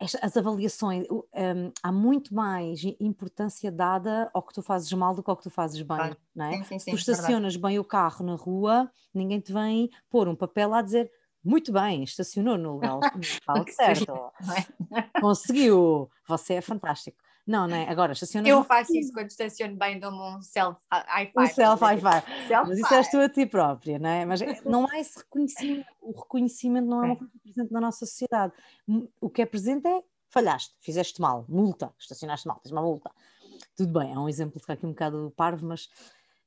as 0.00 0.36
avaliações, 0.36 1.06
um, 1.10 1.72
há 1.82 1.90
muito 1.90 2.32
mais 2.32 2.82
importância 3.00 3.70
dada 3.70 4.30
ao 4.32 4.42
que 4.42 4.54
tu 4.54 4.62
fazes 4.62 4.92
mal 4.92 5.14
do 5.14 5.22
que 5.22 5.30
ao 5.30 5.36
que 5.36 5.42
tu 5.42 5.50
fazes 5.50 5.78
bem, 5.78 5.96
claro. 5.96 6.16
não 6.34 6.44
é? 6.46 6.58
Sim, 6.58 6.64
sim, 6.64 6.78
sim, 6.78 6.90
tu 6.92 6.96
estacionas 6.96 7.54
verdade. 7.54 7.74
bem 7.74 7.78
o 7.80 7.84
carro 7.84 8.24
na 8.24 8.36
rua, 8.36 8.90
ninguém 9.12 9.40
te 9.40 9.52
vem 9.52 9.90
pôr 10.08 10.28
um 10.28 10.36
papel 10.36 10.72
a 10.72 10.82
dizer 10.82 11.10
muito 11.44 11.72
bem, 11.72 12.04
estacionou 12.04 12.56
no 12.56 12.74
lugar 12.74 12.98
certo, 13.74 14.32
é? 14.96 15.20
conseguiu, 15.20 16.10
você 16.26 16.54
é 16.54 16.60
fantástico. 16.60 17.18
Não, 17.48 17.66
não 17.66 17.74
é? 17.74 17.88
Agora, 17.88 18.12
estaciona. 18.12 18.46
Eu 18.46 18.62
faço 18.62 18.94
isso 18.94 19.10
quando 19.10 19.30
estaciono 19.30 19.74
bem, 19.74 19.98
dou-me 19.98 20.18
um 20.18 20.42
self-high 20.42 21.32
five. 21.32 21.46
Um 21.46 21.46
self-high 21.46 21.96
five. 21.96 22.46
Self 22.46 22.68
Mas 22.68 22.78
isso 22.78 22.94
és 22.94 23.10
tu 23.10 23.16
a 23.16 23.28
ti 23.30 23.46
própria, 23.46 23.98
não 23.98 24.10
é? 24.10 24.26
Mas 24.26 24.40
não 24.66 24.86
há 24.86 25.00
esse 25.00 25.18
reconhecimento. 25.18 25.86
O 26.02 26.10
reconhecimento 26.12 26.86
não 26.86 27.02
é 27.02 27.06
uma 27.06 27.16
coisa 27.16 27.32
presente 27.42 27.72
na 27.72 27.80
nossa 27.80 28.04
sociedade. 28.04 28.52
O 29.18 29.30
que 29.30 29.40
é 29.40 29.46
presente 29.46 29.88
é 29.88 30.02
falhaste, 30.28 30.74
fizeste 30.78 31.22
mal, 31.22 31.46
multa, 31.48 31.90
estacionaste 31.98 32.46
mal, 32.46 32.60
tens 32.62 32.70
uma 32.70 32.82
multa. 32.82 33.10
Tudo 33.74 33.98
bem, 33.98 34.12
é 34.12 34.18
um 34.18 34.28
exemplo 34.28 34.60
de 34.60 34.70
aqui 34.70 34.84
um 34.84 34.90
bocado 34.90 35.32
parvo, 35.34 35.66
mas. 35.66 35.88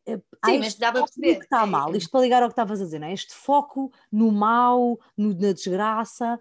Eh, 0.06 0.22
Sim, 0.46 0.60
mas 0.60 0.76
dá 0.76 0.92
para 0.92 1.02
perceber. 1.02 1.38
Que 1.38 1.46
está 1.46 1.66
mal, 1.66 1.96
isto 1.96 2.12
para 2.12 2.22
ligar 2.22 2.44
ao 2.44 2.50
que 2.50 2.54
estavas 2.54 2.80
a 2.80 2.84
dizer, 2.84 3.00
não 3.00 3.08
é? 3.08 3.14
Este 3.14 3.34
foco 3.34 3.92
no 4.12 4.32
mal, 4.32 5.00
no, 5.18 5.34
na 5.34 5.52
desgraça, 5.52 6.40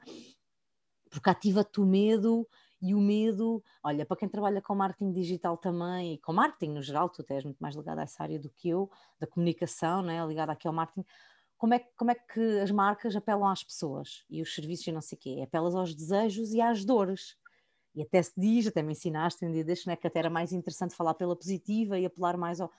porque 1.08 1.30
ativa-te 1.30 1.80
o 1.80 1.86
medo 1.86 2.46
e 2.82 2.94
o 2.94 3.00
medo, 3.00 3.62
olha, 3.82 4.06
para 4.06 4.16
quem 4.16 4.28
trabalha 4.28 4.62
com 4.62 4.74
marketing 4.74 5.12
digital 5.12 5.56
também, 5.56 6.14
e 6.14 6.18
com 6.18 6.32
marketing 6.32 6.72
no 6.72 6.82
geral, 6.82 7.08
tu 7.08 7.24
és 7.28 7.44
muito 7.44 7.58
mais 7.58 7.74
ligado 7.76 7.98
a 7.98 8.02
essa 8.02 8.22
área 8.22 8.38
do 8.38 8.48
que 8.50 8.68
eu, 8.70 8.90
da 9.18 9.26
comunicação, 9.26 10.02
né, 10.02 10.24
ligado 10.26 10.50
aqui 10.50 10.66
ao 10.66 10.72
marketing, 10.72 11.06
como 11.58 11.74
é, 11.74 11.78
como 11.94 12.10
é 12.10 12.14
que 12.14 12.58
as 12.60 12.70
marcas 12.70 13.14
apelam 13.14 13.46
às 13.46 13.62
pessoas 13.62 14.24
e 14.30 14.40
os 14.40 14.54
serviços 14.54 14.86
e 14.86 14.92
não 14.92 15.02
sei 15.02 15.16
o 15.16 15.20
quê? 15.20 15.40
Apelas 15.44 15.74
aos 15.74 15.94
desejos 15.94 16.54
e 16.54 16.60
às 16.60 16.86
dores. 16.86 17.36
E 17.94 18.02
até 18.02 18.22
se 18.22 18.32
diz, 18.34 18.66
até 18.66 18.82
me 18.82 18.92
ensinaste 18.92 19.44
um 19.44 19.52
dia 19.52 19.62
deste, 19.64 19.86
né, 19.86 19.94
que 19.94 20.06
até 20.06 20.20
era 20.20 20.30
mais 20.30 20.54
interessante 20.54 20.94
falar 20.94 21.12
pela 21.12 21.36
positiva 21.36 21.98
e 21.98 22.06
apelar 22.06 22.38
mais 22.38 22.62
ao. 22.62 22.70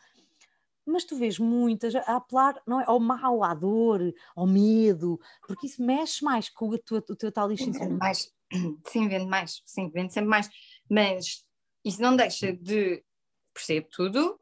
Mas 0.83 1.03
tu 1.03 1.15
vês 1.15 1.37
muitas 1.37 1.93
a 1.93 2.15
apelar 2.15 2.59
não 2.65 2.81
é, 2.81 2.85
ao 2.87 2.99
mal, 2.99 3.43
à 3.43 3.53
dor, 3.53 4.01
ao 4.35 4.47
medo, 4.47 5.19
porque 5.47 5.67
isso 5.67 5.83
mexe 5.83 6.25
mais 6.25 6.49
com 6.49 6.69
o 6.69 6.77
teu, 6.79 6.97
o 6.97 7.15
teu 7.15 7.31
tal 7.31 7.51
instinto. 7.51 7.87
Mais, 7.91 8.33
Sim, 8.87 9.07
vende 9.07 9.25
mais, 9.25 9.61
sim, 9.65 9.89
vende 9.89 10.13
sempre 10.13 10.29
mais. 10.29 10.49
Mas 10.89 11.45
isso 11.83 12.01
não 12.01 12.15
deixa 12.15 12.53
de 12.53 13.03
perceber 13.53 13.87
tudo, 13.91 14.39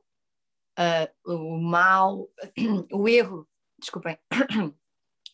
uh, 0.78 1.32
o 1.32 1.58
mal, 1.62 2.28
o 2.92 3.08
erro, 3.08 3.48
desculpem, 3.80 4.18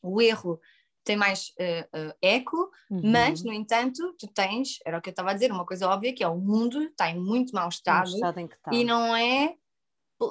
o 0.04 0.22
erro 0.22 0.60
tem 1.04 1.16
mais 1.16 1.50
uh, 1.60 2.10
uh, 2.10 2.14
eco, 2.22 2.58
uhum. 2.90 3.02
mas, 3.04 3.44
no 3.44 3.54
entanto, 3.54 4.16
tu 4.18 4.28
tens, 4.28 4.80
era 4.86 4.98
o 4.98 5.02
que 5.02 5.10
eu 5.10 5.12
estava 5.12 5.32
a 5.32 5.34
dizer, 5.34 5.52
uma 5.52 5.66
coisa 5.66 5.88
óbvia, 5.88 6.14
que 6.14 6.24
é 6.24 6.28
o 6.28 6.38
mundo 6.38 6.82
está 6.82 7.10
em 7.10 7.20
muito 7.20 7.54
mau 7.54 7.70
estado, 7.70 8.10
estado 8.10 8.50
e 8.72 8.84
não 8.84 9.16
é 9.16 9.56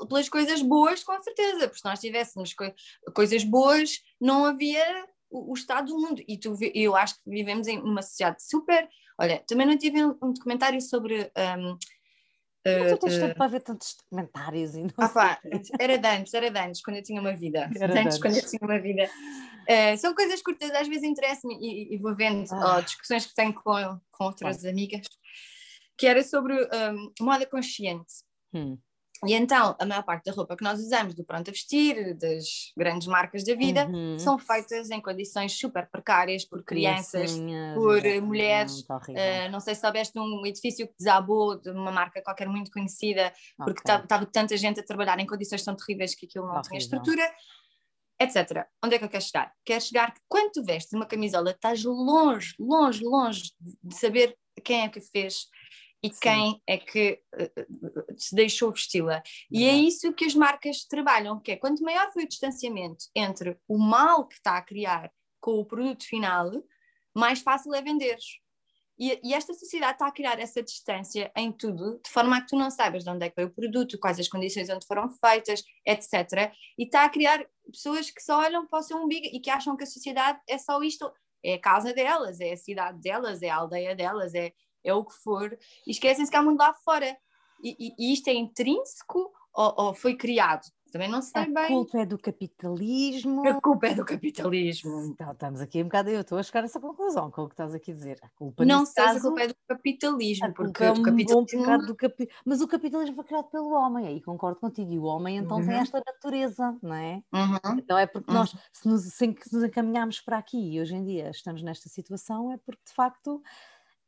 pelas 0.08 0.28
coisas 0.28 0.62
boas, 0.62 1.04
com 1.04 1.18
certeza, 1.22 1.68
porque 1.68 1.78
se 1.78 1.84
nós 1.84 2.00
tivéssemos 2.00 2.54
co 2.54 2.64
coisas 3.14 3.44
boas, 3.44 4.00
não 4.20 4.44
havia 4.44 5.06
o, 5.34 5.50
o 5.50 5.54
estado 5.54 5.88
do 5.88 5.98
mundo. 5.98 6.22
E 6.28 6.38
tu, 6.38 6.56
eu 6.72 6.94
acho 6.94 7.16
que 7.16 7.28
vivemos 7.28 7.66
em 7.66 7.78
uma 7.78 8.02
sociedade 8.02 8.42
super. 8.42 8.88
Olha, 9.18 9.42
também 9.46 9.66
não 9.66 9.76
tive 9.76 10.04
um, 10.04 10.16
um 10.22 10.32
documentário 10.32 10.80
sobre. 10.80 11.30
Um, 11.36 11.76
mas 12.66 12.92
tu 12.92 12.98
tens 12.98 13.16
uh, 13.16 13.20
tempo 13.20 13.34
para 13.34 13.50
ver 13.50 13.60
tantos 13.60 13.94
documentários 13.98 14.74
e 14.74 14.84
não 14.84 14.90
ah, 14.96 15.08
pá, 15.08 15.38
Era 15.78 15.98
de 15.98 16.08
antes, 16.08 16.32
era 16.32 16.50
de 16.50 16.58
antes, 16.58 16.80
quando 16.80 16.96
eu 16.96 17.02
tinha 17.02 17.20
uma 17.20 17.36
vida. 17.36 17.68
Era 17.78 18.00
antes, 18.00 18.18
quando 18.18 18.36
eu 18.36 18.46
tinha 18.46 18.60
uma 18.62 18.80
vida. 18.80 19.04
Uh, 19.68 19.98
são 19.98 20.14
coisas 20.14 20.40
curtas, 20.40 20.70
às 20.70 20.88
vezes 20.88 21.02
interessam-me 21.02 21.56
e, 21.60 21.94
e, 21.94 21.98
vou 21.98 22.14
vendo 22.16 22.50
ah. 22.52 22.78
oh, 22.78 22.82
discussões 22.82 23.26
que 23.26 23.34
tenho 23.34 23.52
com, 23.52 24.00
com 24.12 24.24
outras 24.24 24.64
ah. 24.64 24.70
amigas, 24.70 25.06
que 25.98 26.06
era 26.06 26.22
sobre 26.22 26.54
um, 26.54 27.12
moda 27.20 27.44
consciente. 27.44 28.14
Hum. 28.54 28.78
E 29.26 29.34
então, 29.34 29.76
a 29.78 29.86
maior 29.86 30.02
parte 30.02 30.24
da 30.24 30.32
roupa 30.32 30.56
que 30.56 30.64
nós 30.64 30.80
usamos, 30.80 31.14
do 31.14 31.24
pronto 31.24 31.48
a 31.48 31.52
vestir, 31.52 32.14
das 32.14 32.72
grandes 32.76 33.06
marcas 33.06 33.44
da 33.44 33.54
vida, 33.54 33.86
uhum. 33.86 34.18
são 34.18 34.38
feitas 34.38 34.90
em 34.90 35.00
condições 35.00 35.58
super 35.58 35.88
precárias 35.90 36.44
por 36.44 36.62
crianças, 36.62 37.32
por 37.74 38.02
mulheres. 38.22 38.80
Uh, 38.80 39.50
não 39.50 39.60
sei 39.60 39.74
se 39.74 39.80
soubeste 39.80 40.14
de 40.14 40.20
um 40.20 40.44
edifício 40.46 40.86
que 40.86 40.94
desabou 40.98 41.60
de 41.60 41.70
uma 41.70 41.90
marca 41.90 42.22
qualquer 42.22 42.48
muito 42.48 42.70
conhecida, 42.70 43.32
porque 43.56 43.80
estava 43.80 44.26
tanta 44.26 44.56
gente 44.56 44.80
a 44.80 44.84
trabalhar 44.84 45.18
em 45.18 45.26
condições 45.26 45.62
tão 45.62 45.74
terríveis 45.74 46.14
que 46.14 46.26
aquilo 46.26 46.46
não 46.46 46.54
horrível. 46.54 46.70
tinha 46.70 46.78
estrutura, 46.78 47.32
etc. 48.20 48.66
Onde 48.84 48.96
é 48.96 48.98
que 48.98 49.04
eu 49.04 49.08
quero 49.08 49.24
chegar? 49.24 49.52
Quero 49.64 49.80
chegar 49.80 50.14
que 50.14 50.20
quando 50.28 50.52
tu 50.52 50.64
vestes 50.64 50.92
uma 50.92 51.06
camisola, 51.06 51.50
estás 51.50 51.84
longe, 51.84 52.54
longe, 52.58 53.04
longe 53.04 53.52
de 53.82 53.94
saber 53.96 54.36
quem 54.62 54.82
é 54.82 54.88
que 54.88 55.00
fez 55.00 55.46
e 56.04 56.10
Sim. 56.10 56.20
quem 56.20 56.62
é 56.66 56.76
que 56.76 57.18
uh, 57.34 58.14
se 58.14 58.36
deixou 58.36 58.70
vesti-la. 58.70 59.22
E 59.50 59.64
é 59.64 59.72
isso 59.72 60.12
que 60.12 60.26
as 60.26 60.34
marcas 60.34 60.84
trabalham, 60.84 61.40
que 61.40 61.52
é 61.52 61.56
quanto 61.56 61.82
maior 61.82 62.12
foi 62.12 62.24
o 62.24 62.28
distanciamento 62.28 63.06
entre 63.16 63.58
o 63.66 63.78
mal 63.78 64.28
que 64.28 64.34
está 64.34 64.58
a 64.58 64.62
criar 64.62 65.10
com 65.40 65.58
o 65.58 65.64
produto 65.64 66.04
final, 66.06 66.50
mais 67.16 67.40
fácil 67.40 67.74
é 67.74 67.80
vender. 67.80 68.18
E, 68.98 69.18
e, 69.24 69.32
esta 69.34 69.54
sociedade 69.54 69.94
está 69.94 70.06
a 70.06 70.12
criar 70.12 70.38
essa 70.38 70.62
distância 70.62 71.32
em 71.34 71.50
tudo, 71.50 71.98
de 72.04 72.10
forma 72.10 72.36
a 72.36 72.40
que 72.42 72.48
tu 72.48 72.56
não 72.56 72.70
saibas 72.70 73.02
de 73.02 73.10
onde 73.10 73.24
é 73.24 73.30
que 73.30 73.36
veio 73.36 73.48
o 73.48 73.54
produto, 73.54 73.98
quais 73.98 74.20
as 74.20 74.28
condições 74.28 74.68
onde 74.68 74.86
foram 74.86 75.08
feitas, 75.08 75.64
etc. 75.86 76.52
E 76.78 76.84
está 76.84 77.04
a 77.04 77.08
criar 77.08 77.44
pessoas 77.72 78.10
que 78.10 78.22
só 78.22 78.40
olham 78.40 78.66
para 78.66 78.78
o 78.78 78.82
seu 78.82 78.98
umbigo 78.98 79.26
e 79.32 79.40
que 79.40 79.50
acham 79.50 79.74
que 79.74 79.84
a 79.84 79.86
sociedade 79.86 80.38
é 80.48 80.58
só 80.58 80.80
isto, 80.82 81.10
é 81.42 81.54
a 81.54 81.60
casa 81.60 81.92
delas, 81.92 82.40
é 82.40 82.52
a 82.52 82.56
cidade 82.56 83.00
delas, 83.00 83.42
é 83.42 83.48
a 83.48 83.56
aldeia 83.56 83.96
delas, 83.96 84.34
é, 84.34 84.52
é 84.84 84.94
o 84.94 85.04
que 85.04 85.14
for, 85.14 85.56
e 85.86 85.90
esquecem-se 85.90 86.30
que 86.30 86.36
há 86.36 86.42
mundo 86.42 86.58
lá 86.58 86.74
fora. 86.74 87.16
E, 87.62 87.76
e, 87.78 87.94
e 87.98 88.12
isto 88.12 88.28
é 88.28 88.34
intrínseco 88.34 89.32
ou, 89.54 89.74
ou, 89.76 89.94
foi 89.94 90.16
criado? 90.16 90.66
Também 90.92 91.08
não 91.08 91.20
sei 91.20 91.42
a 91.42 91.46
bem. 91.46 91.64
A 91.64 91.66
culpa 91.66 91.98
é 91.98 92.06
do 92.06 92.16
capitalismo. 92.16 93.48
A 93.48 93.60
culpa 93.60 93.88
é 93.88 93.94
do 93.94 94.04
capitalismo. 94.04 95.06
Então, 95.06 95.32
estamos 95.32 95.60
aqui 95.60 95.80
um 95.80 95.86
bocado, 95.86 96.10
eu 96.10 96.20
estou 96.20 96.38
a 96.38 96.42
chegar 96.42 96.60
a 96.60 96.66
essa 96.66 96.78
conclusão 96.78 97.32
com 97.32 97.42
o 97.42 97.48
que 97.48 97.54
estás 97.54 97.74
aqui 97.74 97.90
a 97.90 97.94
dizer. 97.94 98.18
A 98.22 98.28
culpa 98.28 98.64
não 98.64 98.86
sei 98.86 99.02
caso, 99.02 99.18
se 99.18 99.18
a 99.18 99.28
culpa 99.28 99.42
é 99.42 99.48
do 99.48 99.56
capitalismo, 99.66 100.54
porque 100.54 100.84
é 100.84 100.92
um 100.92 101.02
capitalismo... 101.02 101.86
do 101.86 101.96
capi... 101.96 102.28
Mas 102.44 102.60
o 102.60 102.68
capitalismo 102.68 103.16
foi 103.16 103.24
criado 103.24 103.46
pelo 103.46 103.72
homem, 103.72 104.06
aí 104.06 104.22
concordo 104.22 104.60
contigo, 104.60 104.92
e 104.92 104.98
o 104.98 105.02
homem 105.02 105.38
então 105.38 105.56
uhum. 105.58 105.66
tem 105.66 105.74
esta 105.74 106.00
natureza, 106.06 106.76
não 106.80 106.94
é? 106.94 107.22
Uhum. 107.32 107.78
Então 107.78 107.98
é 107.98 108.06
porque 108.06 108.32
nós, 108.32 108.54
se 108.72 108.86
nos, 108.86 109.02
se 109.02 109.26
nos 109.52 109.64
encaminharmos 109.64 110.20
para 110.20 110.38
aqui 110.38 110.74
e 110.74 110.80
hoje 110.80 110.94
em 110.94 111.02
dia 111.02 111.30
estamos 111.30 111.60
nesta 111.60 111.88
situação, 111.88 112.52
é 112.52 112.56
porque 112.58 112.82
de 112.86 112.92
facto 112.92 113.42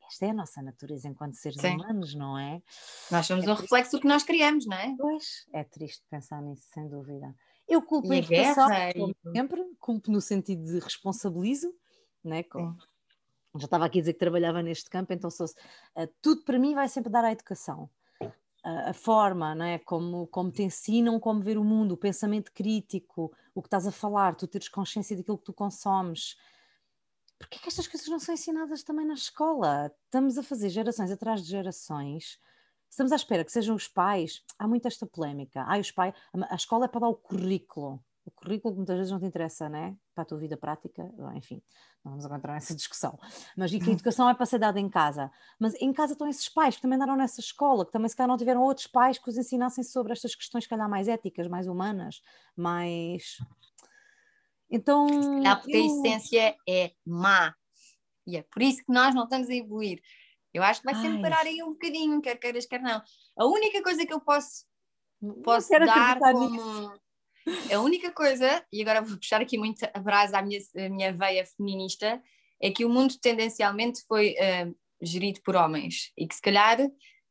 esta 0.06 0.26
é 0.26 0.30
a 0.30 0.34
nossa 0.34 0.62
natureza 0.62 1.08
enquanto 1.08 1.34
seres 1.34 1.60
Sim. 1.60 1.74
humanos, 1.74 2.14
não 2.14 2.38
é? 2.38 2.62
Nós 3.10 3.26
somos 3.26 3.46
é 3.46 3.50
um 3.50 3.54
reflexo 3.54 3.92
do 3.92 4.00
que 4.00 4.08
nós 4.08 4.22
criamos, 4.22 4.66
não 4.66 4.76
é? 4.76 4.94
Pois, 4.98 5.46
é 5.52 5.64
triste 5.64 6.04
pensar 6.08 6.40
nisso, 6.42 6.66
sem 6.72 6.88
dúvida. 6.88 7.34
Eu 7.68 7.82
culpo 7.82 8.12
e 8.12 8.16
a 8.16 8.18
educação, 8.18 8.68
como 8.94 9.16
sempre, 9.32 9.64
culpo 9.80 10.10
no 10.10 10.20
sentido 10.20 10.64
de 10.64 10.78
responsabilizo, 10.78 11.74
né? 12.22 12.44
Com, 12.44 12.76
já 13.58 13.64
estava 13.64 13.86
aqui 13.86 13.98
a 13.98 14.02
dizer 14.02 14.12
que 14.12 14.18
trabalhava 14.18 14.62
neste 14.62 14.88
campo, 14.88 15.12
então 15.12 15.30
sou, 15.30 15.46
uh, 15.46 16.08
tudo 16.22 16.42
para 16.42 16.58
mim 16.58 16.74
vai 16.74 16.88
sempre 16.88 17.10
dar 17.10 17.24
à 17.24 17.32
educação. 17.32 17.90
Uh, 18.20 18.90
a 18.90 18.92
forma, 18.92 19.54
né? 19.54 19.78
como, 19.80 20.26
como 20.26 20.50
te 20.50 20.62
ensinam 20.62 21.20
como 21.20 21.40
ver 21.40 21.56
o 21.56 21.64
mundo, 21.64 21.92
o 21.92 21.96
pensamento 21.96 22.52
crítico, 22.52 23.32
o 23.54 23.62
que 23.62 23.68
estás 23.68 23.86
a 23.86 23.92
falar, 23.92 24.34
tu 24.34 24.46
teres 24.46 24.68
consciência 24.68 25.16
daquilo 25.16 25.38
que 25.38 25.44
tu 25.44 25.52
consomes, 25.52 26.36
Porquê 27.38 27.58
que 27.58 27.68
estas 27.68 27.86
coisas 27.86 28.08
não 28.08 28.18
são 28.18 28.34
ensinadas 28.34 28.82
também 28.82 29.06
na 29.06 29.14
escola? 29.14 29.92
Estamos 30.04 30.38
a 30.38 30.42
fazer 30.42 30.70
gerações 30.70 31.10
atrás 31.10 31.42
de 31.42 31.50
gerações. 31.50 32.38
Estamos 32.90 33.12
à 33.12 33.16
espera 33.16 33.44
que 33.44 33.52
sejam 33.52 33.76
os 33.76 33.88
pais. 33.88 34.42
Há 34.58 34.66
muito 34.66 34.88
esta 34.88 35.06
polémica. 35.06 35.64
Ah, 35.66 35.78
os 35.78 35.90
pais, 35.90 36.14
a 36.48 36.54
escola 36.54 36.86
é 36.86 36.88
para 36.88 37.00
dar 37.00 37.08
o 37.08 37.14
currículo. 37.14 38.02
O 38.24 38.30
currículo 38.32 38.74
muitas 38.74 38.96
vezes 38.96 39.12
não 39.12 39.20
te 39.20 39.26
interessa, 39.26 39.68
né? 39.68 39.96
Para 40.12 40.22
a 40.22 40.24
tua 40.24 40.38
vida 40.38 40.56
prática, 40.56 41.08
enfim, 41.36 41.62
não 42.04 42.18
vamos 42.18 42.24
entrar 42.24 42.54
nessa 42.54 42.74
discussão. 42.74 43.16
Mas 43.56 43.72
e 43.72 43.78
que 43.78 43.88
a 43.88 43.92
educação 43.94 44.28
é 44.28 44.34
para 44.34 44.46
ser 44.46 44.58
dada 44.58 44.80
em 44.80 44.88
casa. 44.88 45.30
Mas 45.60 45.74
em 45.74 45.92
casa 45.92 46.14
estão 46.14 46.26
esses 46.26 46.48
pais 46.48 46.74
que 46.74 46.82
também 46.82 46.96
andaram 46.96 47.14
nessa 47.14 47.40
escola, 47.40 47.86
que 47.86 47.92
também 47.92 48.08
se 48.08 48.16
calhar 48.16 48.28
não 48.28 48.36
tiveram 48.36 48.62
outros 48.62 48.88
pais 48.88 49.16
que 49.16 49.30
os 49.30 49.36
ensinassem 49.36 49.84
sobre 49.84 50.12
estas 50.12 50.34
questões, 50.34 50.64
se 50.64 50.70
calhar 50.70 50.88
mais 50.88 51.06
éticas, 51.06 51.46
mais 51.46 51.68
humanas, 51.68 52.20
mais. 52.56 53.36
Então. 54.70 55.06
Porque 55.60 55.76
eu... 55.76 55.82
a 55.82 55.86
essência 55.86 56.56
é 56.68 56.92
má. 57.04 57.54
E 58.26 58.36
é 58.36 58.42
por 58.42 58.62
isso 58.62 58.78
que 58.78 58.92
nós 58.92 59.14
não 59.14 59.24
estamos 59.24 59.48
a 59.48 59.54
evoluir. 59.54 60.00
Eu 60.52 60.62
acho 60.62 60.80
que 60.80 60.86
vai 60.86 60.94
sempre 60.94 61.16
Ai. 61.16 61.22
parar 61.22 61.46
aí 61.46 61.62
um 61.62 61.72
bocadinho, 61.72 62.20
quer 62.20 62.36
queiras, 62.36 62.66
quer 62.66 62.80
não. 62.80 63.02
A 63.38 63.46
única 63.46 63.82
coisa 63.82 64.04
que 64.06 64.12
eu 64.12 64.20
posso, 64.20 64.64
posso 65.44 65.68
dar 65.68 66.18
como. 66.18 66.50
Nisso. 66.50 67.00
A 67.72 67.78
única 67.78 68.10
coisa, 68.10 68.66
e 68.72 68.82
agora 68.82 69.00
vou 69.00 69.16
puxar 69.16 69.40
aqui 69.40 69.56
muito 69.56 69.88
a 69.94 70.00
brasa 70.00 70.36
à 70.36 70.42
minha, 70.42 70.58
à 70.74 70.88
minha 70.88 71.12
veia 71.12 71.46
feminista, 71.46 72.20
é 72.60 72.72
que 72.72 72.84
o 72.84 72.88
mundo 72.88 73.14
tendencialmente 73.20 74.02
foi 74.08 74.32
uh, 74.32 74.76
gerido 75.00 75.40
por 75.42 75.54
homens 75.54 76.10
e 76.18 76.26
que 76.26 76.34
se 76.34 76.42
calhar 76.42 76.78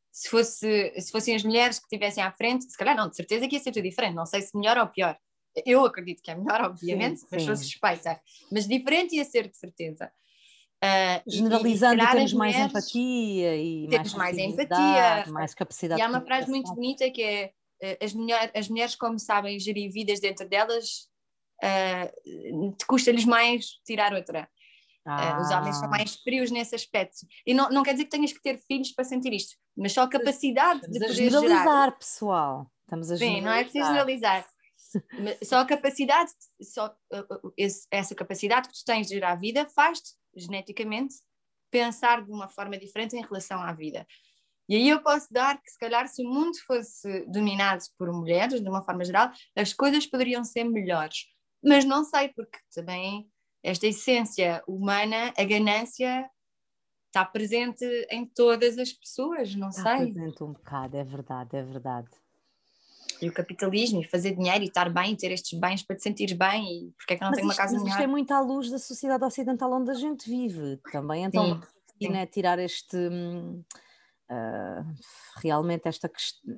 se, 0.10 0.30
fosse, 0.30 0.94
se 0.98 1.12
fossem 1.12 1.36
as 1.36 1.44
mulheres 1.44 1.80
que 1.80 1.86
estivessem 1.86 2.24
à 2.24 2.32
frente, 2.32 2.64
se 2.64 2.78
calhar 2.78 2.96
não, 2.96 3.10
de 3.10 3.16
certeza 3.18 3.46
que 3.46 3.56
ia 3.56 3.62
ser 3.62 3.74
tudo 3.74 3.84
diferente, 3.84 4.16
não 4.16 4.26
sei 4.26 4.42
se 4.42 4.58
melhor 4.58 4.78
ou 4.78 4.88
pior. 4.88 5.18
Eu 5.66 5.86
acredito 5.86 6.22
que 6.22 6.32
é 6.32 6.36
melhor, 6.36 6.62
obviamente, 6.66 7.22
sim, 7.22 7.28
mas 7.32 7.44
sou 7.44 7.56
suspeita, 7.56 8.20
mas 8.52 8.68
diferente 8.68 9.16
ia 9.16 9.24
ser 9.24 9.48
de 9.48 9.58
certeza. 9.58 10.12
Uh, 10.84 11.24
Generalizando, 11.26 12.04
e, 12.04 12.08
temos 12.08 12.34
mais 12.34 12.56
empatia 12.56 13.56
e 13.56 13.88
temos 13.90 14.14
mais, 14.14 14.38
empatia, 14.38 15.26
mais 15.32 15.54
capacidade. 15.54 16.00
E 16.00 16.04
há 16.04 16.08
uma 16.08 16.22
frase 16.22 16.50
muito 16.50 16.74
bonita 16.76 17.10
que 17.10 17.24
é 17.24 17.52
uh, 17.82 18.06
as, 18.06 18.14
mulher, 18.14 18.52
as 18.54 18.68
mulheres, 18.68 18.96
como 18.96 19.18
sabem 19.18 19.60
gerir 19.60 19.92
vidas 19.92 20.20
dentro 20.20 20.48
delas, 20.48 21.08
uh, 21.64 22.76
custa-lhes 22.88 23.26
mais 23.26 23.66
tirar 23.86 24.14
outra. 24.14 24.50
Ah. 25.08 25.40
os 25.40 25.52
homens 25.52 25.78
são 25.78 25.88
mais 25.88 26.16
frios 26.16 26.50
nesse 26.50 26.74
aspecto. 26.74 27.28
E 27.46 27.54
não, 27.54 27.70
não 27.70 27.84
quer 27.84 27.92
dizer 27.92 28.06
que 28.06 28.10
tenhas 28.10 28.34
que 28.34 28.42
ter 28.42 28.58
filhos 28.58 28.92
para 28.92 29.06
sentir 29.06 29.32
isto, 29.34 29.56
mas 29.78 29.94
só 29.94 30.02
a 30.02 30.10
capacidade 30.10 30.80
Estamos 30.80 30.98
de 30.98 31.00
poder 31.00 31.12
a 31.12 31.14
generalizar, 31.14 31.64
gerar. 31.64 31.92
pessoal. 31.92 32.72
Estamos 32.82 33.12
a 33.12 33.18
Sim, 33.18 33.42
não 33.42 33.52
é 33.52 33.64
preciso 33.64 33.86
generalizar. 33.86 34.48
Só 35.44 35.60
a 35.60 35.66
capacidade, 35.66 36.32
só 36.62 36.96
essa 37.92 38.16
capacidade 38.16 38.68
que 38.68 38.74
tu 38.74 38.84
tens 38.86 39.08
de 39.08 39.16
gerar 39.16 39.32
a 39.32 39.36
vida 39.36 39.68
faz-te 39.68 40.12
geneticamente 40.36 41.16
pensar 41.72 42.24
de 42.24 42.32
uma 42.32 42.48
forma 42.48 42.78
diferente 42.78 43.16
em 43.16 43.22
relação 43.22 43.62
à 43.62 43.74
vida. 43.74 44.06
E 44.68 44.76
aí 44.76 44.90
eu 44.90 45.02
posso 45.02 45.32
dar 45.32 45.62
que, 45.62 45.70
se 45.70 45.78
calhar, 45.78 46.08
se 46.08 46.26
o 46.26 46.30
mundo 46.30 46.58
fosse 46.66 47.26
dominado 47.28 47.84
por 47.98 48.12
mulheres, 48.12 48.62
de 48.62 48.70
uma 48.70 48.84
forma 48.84 49.04
geral, 49.04 49.32
as 49.56 49.74
coisas 49.74 50.08
poderiam 50.08 50.44
ser 50.44 50.64
melhores. 50.64 51.26
Mas 51.64 51.86
não 51.86 52.04
sei, 52.04 52.30
porque 52.30 52.58
também 52.74 53.30
esta 53.64 53.88
essência 53.88 54.64
humana, 54.68 55.34
a 55.38 55.44
ganância, 55.44 56.30
está 57.08 57.26
presente 57.26 57.86
em 58.10 58.26
todas 58.26 58.78
as 58.78 58.92
pessoas, 58.92 59.56
não 59.56 59.70
está 59.70 59.98
sei. 59.98 60.08
Está 60.08 60.14
presente 60.14 60.44
um 60.44 60.54
bocado, 60.54 60.98
é 60.98 61.04
verdade, 61.04 61.58
é 61.58 61.64
verdade 61.64 62.25
e 63.22 63.30
o 63.30 63.34
capitalismo, 63.34 64.02
e 64.02 64.04
fazer 64.04 64.36
dinheiro 64.36 64.64
e 64.64 64.68
estar 64.68 64.90
bem, 64.90 65.16
ter 65.16 65.32
estes 65.32 65.58
bens 65.60 65.84
para 65.84 65.96
te 65.96 66.04
sentir 66.04 66.36
bem, 66.36 66.88
e 66.88 66.92
porque 66.98 67.14
é 67.14 67.18
que 67.18 67.24
não 67.24 67.30
mas 67.30 67.38
tenho 67.38 67.50
isto, 67.50 67.60
uma 67.60 67.66
casa 67.66 67.78
melhor? 67.78 67.90
Isto 67.90 68.04
é 68.04 68.08
muito 68.08 68.32
à 68.32 68.40
luz 68.42 68.70
da 68.70 68.80
sociedade 68.80 69.24
ocidental 69.24 69.72
onde 69.74 69.92
a 69.92 69.96
gente 69.96 70.30
vive 70.30 70.80
também, 70.92 71.24
então 71.24 71.62
sim. 72.02 72.10
Né, 72.10 72.26
tirar 72.26 72.60
este 72.60 72.98
uh, 72.98 74.86
realmente 75.42 75.88
esta 75.88 76.10
questão 76.10 76.56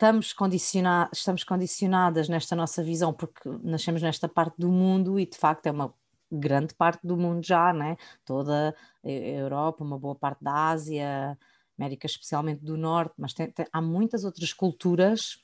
estamos, 0.00 0.32
condiciona 0.32 1.10
estamos 1.12 1.44
condicionadas 1.44 2.28
nesta 2.28 2.56
nossa 2.56 2.82
visão 2.82 3.12
porque 3.12 3.48
nascemos 3.62 4.00
nesta 4.00 4.26
parte 4.26 4.56
do 4.58 4.70
mundo 4.70 5.20
e 5.20 5.26
de 5.26 5.36
facto 5.36 5.66
é 5.66 5.70
uma 5.70 5.94
grande 6.32 6.74
parte 6.74 7.06
do 7.06 7.16
mundo 7.16 7.44
já, 7.44 7.72
né? 7.72 7.96
toda 8.24 8.74
a 9.04 9.08
Europa, 9.08 9.84
uma 9.84 9.98
boa 9.98 10.14
parte 10.14 10.42
da 10.42 10.70
Ásia, 10.70 11.36
América 11.78 12.06
especialmente 12.06 12.64
do 12.64 12.76
Norte, 12.76 13.14
mas 13.18 13.34
tem, 13.34 13.50
tem, 13.50 13.66
há 13.72 13.82
muitas 13.82 14.24
outras 14.24 14.52
culturas 14.52 15.42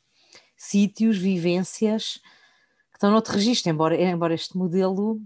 sítios, 0.57 1.19
vivências 1.19 2.15
que 2.91 2.97
estão 2.97 3.11
noutro 3.11 3.35
registro, 3.35 3.71
embora, 3.71 4.01
embora 4.01 4.35
este 4.35 4.57
modelo 4.57 5.21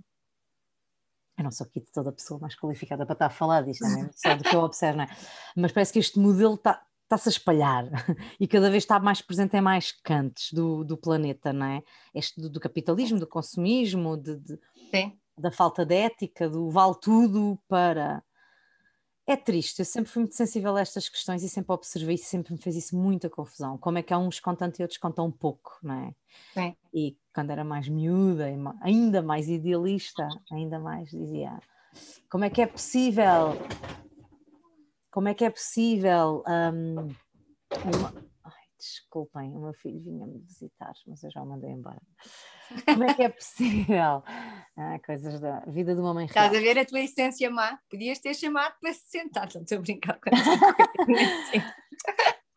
eu 1.39 1.45
não 1.45 1.51
sou 1.51 1.67
aqui 1.67 1.81
de 1.81 1.91
toda 1.91 2.11
a 2.11 2.13
pessoa 2.13 2.39
mais 2.39 2.55
qualificada 2.55 3.07
para 3.07 3.15
estar 3.15 3.27
a 3.27 3.31
falar 3.31 3.63
disto, 3.63 3.83
não 3.83 4.05
é? 4.05 4.11
só 4.15 4.35
do 4.35 4.45
que 4.45 4.55
eu 4.55 4.61
observo, 4.61 4.99
não 4.99 5.05
é? 5.05 5.09
mas 5.57 5.73
parece 5.73 5.93
que 5.93 5.99
este 5.99 6.19
modelo 6.19 6.55
está, 6.55 6.83
está-se 7.05 7.29
a 7.29 7.33
espalhar 7.33 7.87
e 8.39 8.47
cada 8.47 8.71
vez 8.71 8.83
está 8.83 9.01
mais 9.01 9.23
presente 9.23 9.57
em 9.57 9.61
mais 9.63 9.91
cantos 9.91 10.53
do, 10.53 10.85
do 10.85 10.99
planeta, 10.99 11.51
não 11.51 11.65
é? 11.65 11.83
Este 12.15 12.41
do, 12.41 12.51
do 12.51 12.61
capitalismo, 12.61 13.19
do 13.19 13.27
consumismo, 13.27 14.19
de, 14.19 14.37
de 14.37 14.59
da 15.39 15.51
falta 15.51 15.87
de 15.87 15.95
ética, 15.95 16.49
do 16.49 16.71
vale 16.71 16.95
tudo 17.01 17.59
para 17.67 18.23
é 19.33 19.37
triste, 19.37 19.79
eu 19.79 19.85
sempre 19.85 20.11
fui 20.11 20.23
muito 20.23 20.35
sensível 20.35 20.77
a 20.77 20.81
estas 20.81 21.09
questões 21.09 21.43
e 21.43 21.49
sempre 21.49 21.73
observei 21.73 22.15
e 22.15 22.19
sempre 22.19 22.53
me 22.53 22.59
fez 22.61 22.77
isso 22.77 22.97
muita 22.97 23.31
confusão. 23.31 23.79
Como 23.79 23.99
é 23.99 24.03
que 24.03 24.13
há 24.13 24.19
uns 24.19 24.41
com 24.41 24.55
tanto 24.55 24.81
e 24.81 24.83
outros 24.83 24.99
com 24.99 25.11
tão 25.11 25.31
pouco, 25.31 25.79
não 25.83 25.95
é? 25.95 26.15
Sim. 26.55 26.77
E 26.93 27.17
quando 27.35 27.51
era 27.51 27.65
mais 27.65 27.89
miúda, 27.89 28.47
ainda 28.81 29.23
mais 29.23 29.49
idealista, 29.49 30.29
ainda 30.51 30.79
mais 30.79 31.11
dizia: 31.11 31.59
como 32.29 32.45
é 32.45 32.51
que 32.51 32.63
é 32.63 32.67
possível? 32.67 33.57
Como 35.11 35.29
é 35.29 35.35
que 35.35 35.45
é 35.45 35.51
possível? 35.51 36.45
Um, 36.47 37.09
uma... 37.85 38.15
Ai, 38.45 38.65
desculpem, 38.79 39.57
o 39.57 39.61
meu 39.61 39.75
filho 39.75 40.01
vinha-me 40.01 40.39
visitar, 40.39 40.93
mas 41.07 41.23
eu 41.23 41.31
já 41.31 41.43
o 41.43 41.47
mandei 41.47 41.71
embora. 41.71 42.03
Como 42.85 43.05
é 43.05 43.15
que 43.15 43.23
é 43.23 43.29
possível? 43.29 44.23
Ah, 44.83 44.99
coisas 45.05 45.39
da 45.41 45.61
vida 45.67 45.95
de 45.95 46.01
uma 46.01 46.15
mãe 46.15 46.25
real. 46.25 46.47
Estás 46.47 46.57
a 46.57 46.65
ver 46.65 46.79
a 46.79 46.87
tua 46.87 47.01
essência 47.01 47.51
má? 47.51 47.79
Podias 47.91 48.19
ter 48.19 48.33
chamado 48.33 48.73
para 48.81 48.95
se 48.95 49.11
sentar, 49.11 49.47
não 49.55 49.61
estou 49.61 49.77
a 49.77 49.81
brincar 49.83 50.19
com 50.19 50.31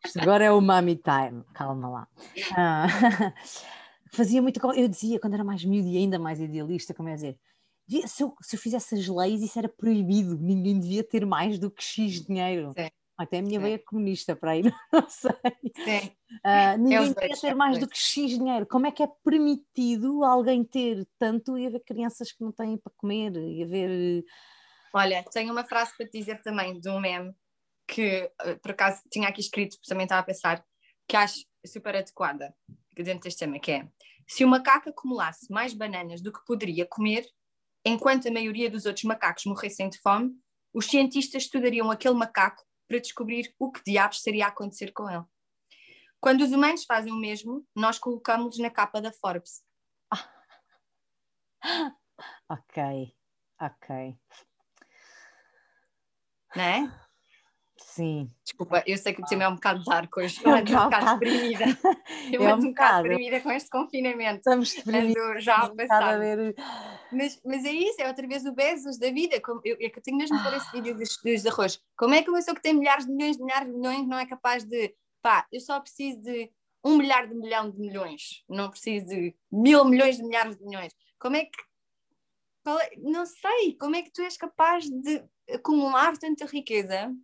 Isto 0.02 0.20
agora 0.22 0.44
é 0.44 0.50
o 0.50 0.58
mommy 0.58 0.96
time, 0.96 1.44
calma 1.52 1.86
lá. 1.90 2.08
Ah, 2.56 2.86
fazia 4.10 4.40
muito. 4.40 4.58
Eu 4.74 4.88
dizia 4.88 5.20
quando 5.20 5.34
era 5.34 5.44
mais 5.44 5.62
miúdo 5.66 5.88
e 5.88 5.98
ainda 5.98 6.18
mais 6.18 6.40
idealista, 6.40 6.94
como 6.94 7.10
é 7.10 7.14
dizer, 7.14 7.36
se 8.06 8.22
eu, 8.22 8.34
se 8.40 8.56
eu 8.56 8.60
fizesse 8.60 8.94
as 8.94 9.06
leis, 9.06 9.42
isso 9.42 9.58
era 9.58 9.68
proibido, 9.68 10.38
ninguém 10.38 10.80
devia 10.80 11.04
ter 11.04 11.26
mais 11.26 11.58
do 11.58 11.70
que 11.70 11.82
X 11.82 12.24
dinheiro. 12.24 12.72
Sim. 12.78 12.88
Até 13.16 13.38
a 13.38 13.42
minha 13.42 13.60
veia 13.60 13.78
comunista 13.78 14.34
para 14.34 14.52
aí, 14.52 14.62
não 14.92 15.08
sei. 15.08 15.30
Sim. 15.76 16.10
Uh, 16.44 16.78
ninguém 16.78 17.14
quer 17.14 17.40
ter 17.40 17.54
mais 17.54 17.78
do 17.78 17.88
que 17.88 17.96
X 17.96 18.30
dinheiro. 18.32 18.66
Como 18.66 18.86
é 18.86 18.90
que 18.90 19.04
é 19.04 19.08
permitido 19.24 20.24
alguém 20.24 20.64
ter 20.64 21.06
tanto 21.18 21.56
e 21.56 21.66
haver 21.66 21.82
crianças 21.84 22.32
que 22.32 22.42
não 22.42 22.50
têm 22.50 22.76
para 22.76 22.92
comer 22.96 23.36
e 23.36 23.62
haver. 23.62 24.24
Olha, 24.92 25.24
tenho 25.32 25.52
uma 25.52 25.64
frase 25.64 25.92
para 25.96 26.06
te 26.08 26.18
dizer 26.18 26.42
também 26.42 26.80
de 26.80 26.88
um 26.88 26.98
meme 26.98 27.32
que 27.86 28.30
ah, 28.40 28.56
por 28.60 28.72
acaso 28.72 29.02
tinha 29.10 29.28
aqui 29.28 29.40
escrito, 29.40 29.76
também 29.86 30.04
estava 30.04 30.20
a 30.20 30.24
pensar, 30.24 30.64
que 31.08 31.16
acho 31.16 31.44
super 31.64 31.96
adequada 31.96 32.54
dentro 32.96 33.20
deste 33.20 33.40
tema, 33.40 33.58
que 33.58 33.72
é 33.72 33.88
se 34.26 34.44
o 34.44 34.48
macaco 34.48 34.88
acumulasse 34.88 35.52
mais 35.52 35.74
bananas 35.74 36.22
do 36.22 36.32
que 36.32 36.44
poderia 36.46 36.86
comer, 36.86 37.26
enquanto 37.84 38.26
a 38.26 38.32
maioria 38.32 38.70
dos 38.70 38.86
outros 38.86 39.04
macacos 39.04 39.44
morressem 39.44 39.88
de 39.88 39.98
fome, 39.98 40.32
os 40.72 40.86
cientistas 40.86 41.44
estudariam 41.44 41.90
aquele 41.90 42.14
macaco 42.14 42.62
para 42.86 42.98
descobrir 42.98 43.54
o 43.58 43.70
que 43.70 43.82
diabos 43.84 44.22
seria 44.22 44.46
a 44.46 44.48
acontecer 44.48 44.92
com 44.92 45.08
ele. 45.10 45.24
Quando 46.20 46.42
os 46.42 46.52
humanos 46.52 46.84
fazem 46.84 47.12
o 47.12 47.16
mesmo, 47.16 47.66
nós 47.74 47.98
colocamos-los 47.98 48.58
na 48.58 48.70
capa 48.70 49.00
da 49.00 49.12
Forbes. 49.12 49.62
ok, 52.48 53.14
ok. 53.60 54.18
Não 56.56 56.62
é? 56.62 57.03
Sim. 57.94 58.28
Desculpa, 58.42 58.82
eu 58.88 58.98
sei 58.98 59.14
que 59.14 59.22
o 59.22 59.24
tema 59.24 59.44
é 59.44 59.48
um 59.48 59.54
bocado 59.54 59.84
dark 59.84 60.16
hoje, 60.16 60.40
eu 60.44 60.50
ando 60.52 60.72
um 60.72 60.84
bocado 60.84 61.20
deprimida. 61.20 61.64
Eu 62.32 62.42
é 62.42 62.50
ando 62.50 62.64
um, 62.64 62.68
um 62.68 62.70
bocado 62.70 63.02
deprimida 63.04 63.40
com 63.40 63.52
este 63.52 63.70
confinamento. 63.70 64.38
Estamos 64.38 64.74
deprimidos. 64.74 65.44
já 65.44 65.58
a 65.58 65.72
passar. 65.72 66.18
Ver... 66.18 66.56
Mas, 67.12 67.40
mas 67.44 67.64
é 67.64 67.70
isso, 67.70 68.02
é 68.02 68.08
outra 68.08 68.26
vez 68.26 68.44
o 68.44 68.52
Bezos 68.52 68.98
da 68.98 69.12
vida. 69.12 69.40
Como, 69.40 69.60
eu, 69.64 69.76
é 69.80 69.88
que 69.88 69.98
eu 69.98 70.02
tenho 70.02 70.16
mesmo 70.16 70.42
por 70.42 70.52
esse 70.54 70.72
vídeo 70.72 70.96
dos, 70.96 71.16
dos 71.22 71.46
arroz. 71.46 71.80
Como 71.96 72.14
é 72.14 72.22
que 72.22 72.30
uma 72.30 72.38
pessoa 72.38 72.56
que 72.56 72.62
tem 72.62 72.74
milhares 72.74 73.06
de 73.06 73.12
milhões 73.12 73.36
de 73.36 73.44
milhares 73.44 73.68
de 73.68 73.74
milhões 73.78 74.08
não 74.08 74.18
é 74.18 74.26
capaz 74.26 74.64
de, 74.64 74.92
pá, 75.22 75.46
eu 75.52 75.60
só 75.60 75.78
preciso 75.78 76.20
de 76.20 76.50
um 76.84 76.96
milhar 76.96 77.28
de 77.28 77.34
milhão 77.34 77.70
de 77.70 77.78
milhões, 77.78 78.42
não 78.48 78.70
preciso 78.70 79.06
de 79.06 79.36
mil 79.52 79.84
milhões 79.84 80.16
de 80.16 80.24
milhares 80.24 80.56
de 80.56 80.64
milhões. 80.64 80.92
Como 81.20 81.36
é 81.36 81.44
que. 81.44 81.62
É, 82.66 82.96
não 82.98 83.24
sei, 83.24 83.76
como 83.78 83.94
é 83.94 84.02
que 84.02 84.10
tu 84.10 84.22
és 84.22 84.36
capaz 84.36 84.84
de 84.88 85.22
acumular 85.48 86.16
tanta 86.16 86.44
riqueza 86.46 87.14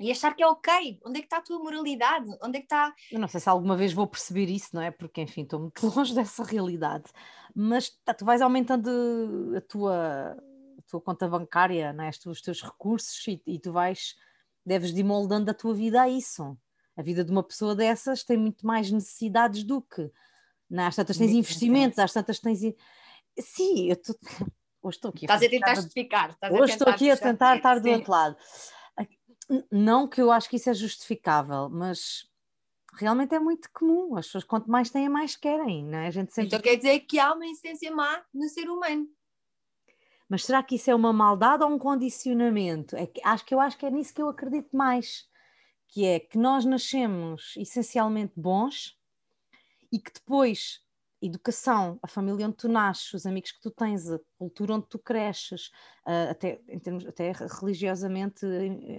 e 0.00 0.10
achar 0.10 0.34
que 0.34 0.42
é 0.42 0.46
ok. 0.46 1.00
Onde 1.04 1.18
é 1.18 1.20
que 1.20 1.26
está 1.26 1.38
a 1.38 1.42
tua 1.42 1.58
moralidade? 1.58 2.26
Onde 2.42 2.58
é 2.58 2.60
que 2.60 2.66
está. 2.66 2.92
Eu 3.10 3.20
não 3.20 3.28
sei 3.28 3.40
se 3.40 3.48
alguma 3.48 3.76
vez 3.76 3.92
vou 3.92 4.06
perceber 4.06 4.46
isso, 4.46 4.70
não 4.72 4.82
é? 4.82 4.90
Porque, 4.90 5.20
enfim, 5.20 5.42
estou 5.42 5.60
muito 5.60 5.80
longe 5.94 6.14
dessa 6.14 6.42
realidade. 6.42 7.04
Mas 7.54 7.90
tá, 8.04 8.12
tu 8.12 8.24
vais 8.24 8.42
aumentando 8.42 9.54
a 9.56 9.60
tua, 9.60 10.36
a 10.78 10.82
tua 10.88 11.00
conta 11.00 11.28
bancária, 11.28 11.92
não 11.92 12.04
é? 12.04 12.10
os 12.26 12.40
teus 12.40 12.62
recursos 12.62 13.26
e, 13.28 13.40
e 13.46 13.58
tu 13.58 13.72
vais, 13.72 14.16
deves 14.66 14.92
de 14.92 15.04
moldando 15.04 15.50
a 15.50 15.54
tua 15.54 15.74
vida 15.74 16.02
a 16.02 16.08
isso. 16.08 16.56
A 16.96 17.02
vida 17.02 17.24
de 17.24 17.30
uma 17.30 17.42
pessoa 17.42 17.74
dessas 17.74 18.24
tem 18.24 18.36
muito 18.36 18.66
mais 18.66 18.90
necessidades 18.90 19.64
do 19.64 19.82
que 19.82 20.10
Não, 20.70 20.86
às 20.86 20.96
tantas 20.96 21.18
tens 21.18 21.32
investimentos, 21.32 21.98
às 21.98 22.12
tantas 22.12 22.38
tens. 22.38 22.60
Sim, 23.38 23.88
eu 23.88 23.94
estou. 23.94 24.16
Hoje 24.82 24.96
estou 24.98 25.08
aqui. 25.10 25.24
Estás 25.24 25.42
a 25.42 25.48
tentar 25.48 25.74
justificar. 25.76 26.30
Estás 26.30 26.52
Hoje 26.52 26.72
estou 26.72 26.88
aqui 26.88 27.10
a 27.10 27.16
tentar 27.16 27.56
estar 27.56 27.80
do 27.80 27.88
outro 27.90 28.10
lado. 28.10 28.36
Não 29.70 30.08
que 30.08 30.20
eu 30.20 30.30
acho 30.30 30.48
que 30.48 30.56
isso 30.56 30.70
é 30.70 30.74
justificável, 30.74 31.68
mas 31.68 32.26
realmente 32.94 33.34
é 33.34 33.38
muito 33.38 33.70
comum. 33.72 34.16
As 34.16 34.26
pessoas, 34.26 34.44
quanto 34.44 34.70
mais 34.70 34.90
têm, 34.90 35.08
mais 35.08 35.36
querem, 35.36 35.84
não 35.84 35.98
é? 35.98 36.06
A 36.06 36.10
gente 36.10 36.32
sempre... 36.32 36.48
Então 36.48 36.60
quer 36.60 36.76
dizer 36.76 37.00
que 37.00 37.18
há 37.18 37.32
uma 37.32 37.46
essência 37.46 37.94
má 37.94 38.24
no 38.32 38.48
ser 38.48 38.68
humano. 38.68 39.08
Mas 40.28 40.44
será 40.44 40.62
que 40.62 40.76
isso 40.76 40.90
é 40.90 40.94
uma 40.94 41.12
maldade 41.12 41.62
ou 41.62 41.70
um 41.70 41.78
condicionamento? 41.78 42.96
É 42.96 43.06
que, 43.06 43.20
acho 43.24 43.44
que 43.44 43.54
eu 43.54 43.60
acho 43.60 43.76
que 43.76 43.86
é 43.86 43.90
nisso 43.90 44.14
que 44.14 44.22
eu 44.22 44.28
acredito 44.28 44.74
mais, 44.76 45.28
que 45.88 46.06
é 46.06 46.18
que 46.18 46.38
nós 46.38 46.64
nascemos 46.64 47.54
essencialmente 47.56 48.32
bons 48.34 48.98
e 49.92 49.98
que 49.98 50.12
depois 50.12 50.83
educação, 51.26 51.98
a 52.02 52.08
família 52.08 52.46
onde 52.46 52.56
tu 52.56 52.68
nasces, 52.68 53.12
os 53.14 53.26
amigos 53.26 53.52
que 53.52 53.60
tu 53.60 53.70
tens, 53.70 54.10
a 54.10 54.18
cultura 54.38 54.74
onde 54.74 54.86
tu 54.88 54.98
cresces, 54.98 55.68
uh, 56.06 56.30
até, 56.30 56.60
em 56.68 56.78
termos, 56.78 57.06
até 57.06 57.32
religiosamente, 57.60 58.46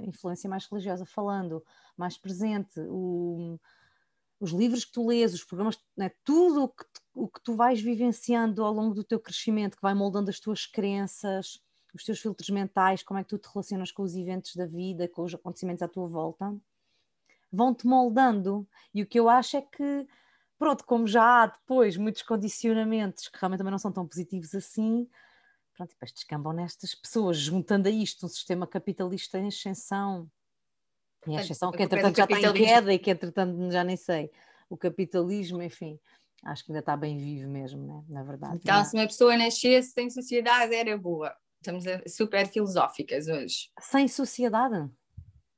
influência 0.07 0.49
mais 0.49 0.65
religiosa 0.65 1.05
falando, 1.05 1.63
mais 1.97 2.17
presente, 2.17 2.79
o, 2.89 3.59
os 4.39 4.51
livros 4.51 4.85
que 4.85 4.91
tu 4.91 5.07
lês, 5.07 5.33
os 5.33 5.43
programas, 5.43 5.77
né, 5.95 6.11
tudo 6.23 6.63
o 6.63 6.69
que, 6.69 6.85
o 7.13 7.27
que 7.27 7.41
tu 7.43 7.55
vais 7.55 7.81
vivenciando 7.81 8.63
ao 8.63 8.73
longo 8.73 8.93
do 8.93 9.03
teu 9.03 9.19
crescimento, 9.19 9.75
que 9.75 9.81
vai 9.81 9.93
moldando 9.93 10.29
as 10.29 10.39
tuas 10.39 10.65
crenças, 10.65 11.59
os 11.93 12.03
teus 12.03 12.19
filtros 12.19 12.49
mentais, 12.49 13.03
como 13.03 13.19
é 13.19 13.23
que 13.23 13.29
tu 13.29 13.37
te 13.37 13.47
relacionas 13.47 13.91
com 13.91 14.03
os 14.03 14.15
eventos 14.15 14.55
da 14.55 14.65
vida, 14.65 15.07
com 15.07 15.23
os 15.23 15.33
acontecimentos 15.33 15.81
à 15.81 15.87
tua 15.87 16.07
volta, 16.07 16.53
vão-te 17.51 17.87
moldando. 17.87 18.67
E 18.93 19.01
o 19.01 19.07
que 19.07 19.19
eu 19.19 19.29
acho 19.29 19.57
é 19.57 19.61
que, 19.61 20.07
pronto, 20.57 20.85
como 20.85 21.07
já 21.07 21.43
há 21.43 21.47
depois 21.47 21.97
muitos 21.97 22.21
condicionamentos 22.21 23.27
que 23.27 23.37
realmente 23.37 23.59
também 23.59 23.71
não 23.71 23.79
são 23.79 23.91
tão 23.91 24.07
positivos 24.07 24.53
assim, 24.55 25.07
pronto, 25.73 25.89
depois 25.89 26.11
descambam 26.11 26.53
nestas 26.53 26.95
pessoas, 26.95 27.37
juntando 27.37 27.87
a 27.87 27.91
isto 27.91 28.25
um 28.25 28.29
sistema 28.29 28.65
capitalista 28.65 29.37
em 29.37 29.47
ascensão, 29.47 30.29
em 31.27 31.37
ascensão, 31.37 31.71
que 31.71 31.83
entretanto 31.83 32.17
já 32.17 32.23
está 32.23 32.39
em 32.39 32.53
queda 32.53 32.93
e 32.93 32.99
que 32.99 33.11
entretanto 33.11 33.71
já 33.71 33.83
nem 33.83 33.97
sei. 33.97 34.31
O 34.69 34.77
capitalismo, 34.77 35.61
enfim, 35.61 35.99
acho 36.43 36.63
que 36.63 36.71
ainda 36.71 36.79
está 36.79 36.95
bem 36.95 37.17
vivo 37.17 37.49
mesmo, 37.49 37.85
né? 37.85 38.03
na 38.07 38.23
verdade. 38.23 38.55
Então, 38.57 38.83
se 38.83 38.95
uma 38.95 39.05
pessoa 39.05 39.37
nascesse 39.37 39.91
sem 39.91 40.09
sociedade, 40.09 40.73
era 40.73 40.97
boa. 40.97 41.35
Estamos 41.59 41.83
super 42.07 42.47
filosóficas 42.47 43.27
hoje. 43.27 43.71
Sem 43.79 44.07
sociedade? 44.07 44.89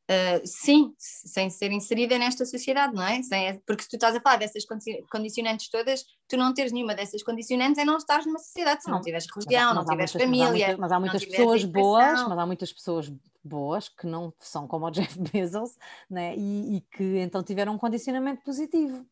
Uh, 0.10 0.40
sim, 0.46 0.94
sem 0.98 1.50
ser 1.50 1.70
inserida 1.70 2.18
nesta 2.18 2.46
sociedade, 2.46 2.96
não 2.96 3.04
é? 3.04 3.22
Sem, 3.22 3.60
porque 3.68 3.84
se 3.84 3.90
tu 3.90 3.98
estás 3.98 4.16
a 4.16 4.22
falar 4.22 4.38
dessas 4.38 4.64
condicionantes 5.12 5.70
todas, 5.70 6.06
tu 6.30 6.38
não 6.38 6.54
teres 6.54 6.72
nenhuma 6.72 6.96
dessas 6.96 7.22
condicionantes 7.22 7.78
é 7.78 7.84
não 7.84 7.98
estás 7.98 8.26
numa 8.26 8.40
sociedade, 8.40 8.84
se 8.84 8.88
não, 8.88 8.96
não 8.96 9.02
tiveres 9.02 9.28
religião, 9.30 9.74
não 9.74 9.86
tiveres 9.86 10.14
família. 10.14 10.48
Mas 10.48 10.48
há 10.48 10.56
muitas, 10.58 10.80
mas 10.80 10.92
há 10.94 11.00
muitas 11.00 11.26
pessoas 11.26 11.66
boas, 11.66 12.24
mas 12.26 12.38
há 12.38 12.46
muitas 12.46 12.72
pessoas 12.72 13.14
boas 13.44 13.90
que 13.90 14.08
não 14.08 14.34
são 14.40 14.66
como 14.66 14.86
o 14.86 14.92
Jeff 14.92 15.20
Bezos, 15.20 15.78
né? 16.10 16.34
E, 16.38 16.78
e 16.78 16.82
que 16.82 17.18
então 17.18 17.44
tiveram 17.44 17.74
um 17.74 17.78
condicionamento 17.78 18.42
positivo. 18.44 19.06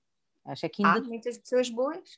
Acho 0.46 0.70
que 0.70 0.86
ainda... 0.86 1.00
Há 1.00 1.04
muitas 1.04 1.38
pessoas 1.38 1.70
boas. 1.70 2.18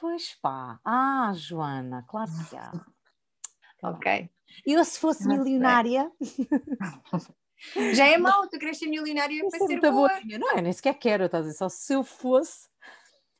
Pois 0.00 0.34
pá, 0.40 0.80
ah, 0.82 1.32
Joana, 1.34 2.02
claro 2.08 2.30
que 2.48 2.56
há. 2.56 2.72
ok. 3.90 4.30
Eu 4.64 4.82
se 4.86 4.98
fosse 4.98 5.28
milionária. 5.28 6.10
Já 7.94 8.06
é 8.06 8.18
mau, 8.18 8.48
tu 8.48 8.58
queres 8.58 8.78
ser 8.78 8.86
milionária 8.86 9.42
para 9.48 9.66
ser 9.66 9.80
boa. 9.80 9.92
boa. 9.92 10.20
Não, 10.38 10.56
eu 10.56 10.62
nem 10.62 10.72
sequer 10.72 10.94
quero, 10.94 11.24
estás 11.24 11.44
a 11.44 11.48
dizer, 11.48 11.58
só 11.58 11.68
se 11.68 11.92
eu 11.92 12.02
fosse. 12.02 12.68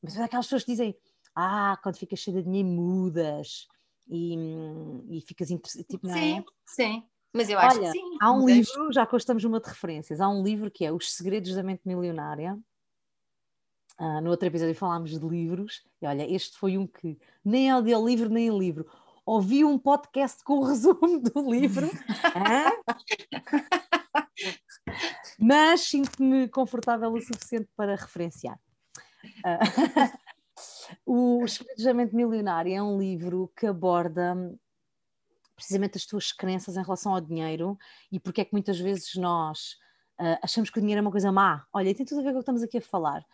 Mas 0.03 0.19
aquelas 0.19 0.47
pessoas 0.47 0.65
que 0.65 0.73
dizem, 0.73 0.97
ah, 1.35 1.79
quando 1.83 1.97
ficas 1.97 2.19
cheia 2.19 2.37
de 2.39 2.45
dinheiro 2.45 2.69
mudas 2.69 3.67
e, 4.09 4.37
e 5.09 5.21
ficas 5.23 5.49
tipo, 5.49 6.07
não 6.07 6.15
é? 6.15 6.19
Sim, 6.19 6.45
sim. 6.67 7.03
Mas 7.33 7.51
eu 7.51 7.59
acho 7.59 7.79
Olha, 7.79 7.91
que 7.91 7.99
sim. 7.99 8.17
Há 8.21 8.33
um 8.33 8.47
livro, 8.47 8.93
já 8.93 9.05
que 9.05 9.15
hoje 9.15 9.23
estamos 9.23 9.43
numa 9.43 9.61
de 9.61 9.69
referências, 9.69 10.21
há 10.21 10.29
um 10.29 10.43
livro 10.43 10.71
que 10.71 10.85
é 10.85 10.93
Os 10.93 11.13
Segredos 11.13 11.55
da 11.55 11.63
Mente 11.63 11.83
Milionária. 11.85 12.57
Ah, 13.99 14.21
no 14.21 14.31
outro 14.31 14.47
episódio 14.47 14.75
falámos 14.75 15.19
de 15.19 15.27
livros, 15.27 15.83
e 16.01 16.07
olha, 16.07 16.29
este 16.33 16.57
foi 16.59 16.79
um 16.79 16.87
que 16.87 17.19
nem 17.45 17.71
audiolivro 17.71 18.29
nem 18.29 18.57
livro. 18.57 18.87
Ouvi 19.27 19.65
um 19.65 19.79
podcast 19.79 20.45
com 20.45 20.59
o 20.59 20.65
resumo 20.65 21.19
do 21.21 21.51
livro. 21.51 21.89
mas 25.39 25.83
sinto-me 25.83 26.49
confortável 26.49 27.13
o 27.13 27.21
suficiente 27.21 27.69
para 27.77 27.97
referenciar. 27.97 28.59
Uh, 29.45 30.19
o 31.41 31.45
Escrevejamento 31.45 32.15
Milionário 32.15 32.75
é 32.75 32.83
um 32.83 32.99
livro 32.99 33.53
que 33.57 33.67
aborda 33.67 34.35
precisamente 35.55 35.97
as 35.97 36.05
tuas 36.05 36.33
crenças 36.33 36.77
em 36.77 36.83
relação 36.83 37.15
ao 37.15 37.21
dinheiro 37.21 37.79
e 38.11 38.19
porque 38.19 38.41
é 38.41 38.45
que 38.45 38.53
muitas 38.53 38.79
vezes 38.79 39.15
nós 39.15 39.77
uh, 40.21 40.39
achamos 40.43 40.71
que 40.71 40.79
o 40.79 40.81
dinheiro 40.81 40.99
é 40.99 41.03
uma 41.03 41.11
coisa 41.11 41.33
má. 41.33 41.65
Olha, 41.73 41.95
tem 41.95 42.05
tudo 42.05 42.21
a 42.21 42.25
ver 42.25 42.31
com 42.31 42.39
o 42.39 42.39
que 42.39 42.43
estamos 42.43 42.63
aqui 42.63 42.79
a 42.79 42.83
falar. 42.83 43.25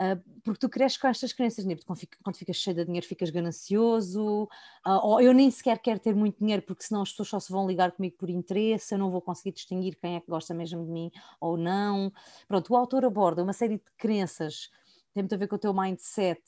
Uh, 0.00 0.20
porque 0.42 0.58
tu 0.58 0.68
cresces 0.68 0.98
com 0.98 1.06
estas 1.06 1.32
crenças, 1.32 1.64
né? 1.64 1.76
quando, 1.86 2.00
quando 2.22 2.36
ficas 2.36 2.56
cheio 2.56 2.74
de 2.74 2.84
dinheiro 2.84 3.06
ficas 3.06 3.30
ganancioso, 3.30 4.44
uh, 4.84 5.00
ou 5.02 5.20
eu 5.20 5.32
nem 5.32 5.48
sequer 5.50 5.78
quero 5.78 6.00
ter 6.00 6.16
muito 6.16 6.40
dinheiro 6.40 6.62
porque 6.62 6.82
senão 6.82 7.02
as 7.02 7.10
pessoas 7.10 7.28
só 7.28 7.40
se 7.40 7.52
vão 7.52 7.66
ligar 7.66 7.92
comigo 7.92 8.16
por 8.18 8.28
interesse, 8.28 8.92
eu 8.92 8.98
não 8.98 9.08
vou 9.08 9.20
conseguir 9.20 9.52
distinguir 9.52 9.96
quem 9.96 10.16
é 10.16 10.20
que 10.20 10.28
gosta 10.28 10.52
mesmo 10.52 10.84
de 10.84 10.90
mim 10.90 11.12
ou 11.40 11.56
não. 11.56 12.12
Pronto, 12.48 12.72
o 12.72 12.76
autor 12.76 13.04
aborda 13.04 13.42
uma 13.42 13.52
série 13.52 13.76
de 13.76 13.84
crenças, 13.96 14.68
tem 15.12 15.22
muito 15.22 15.34
a 15.34 15.38
ver 15.38 15.46
com 15.46 15.54
o 15.54 15.58
teu 15.60 15.72
mindset, 15.72 16.42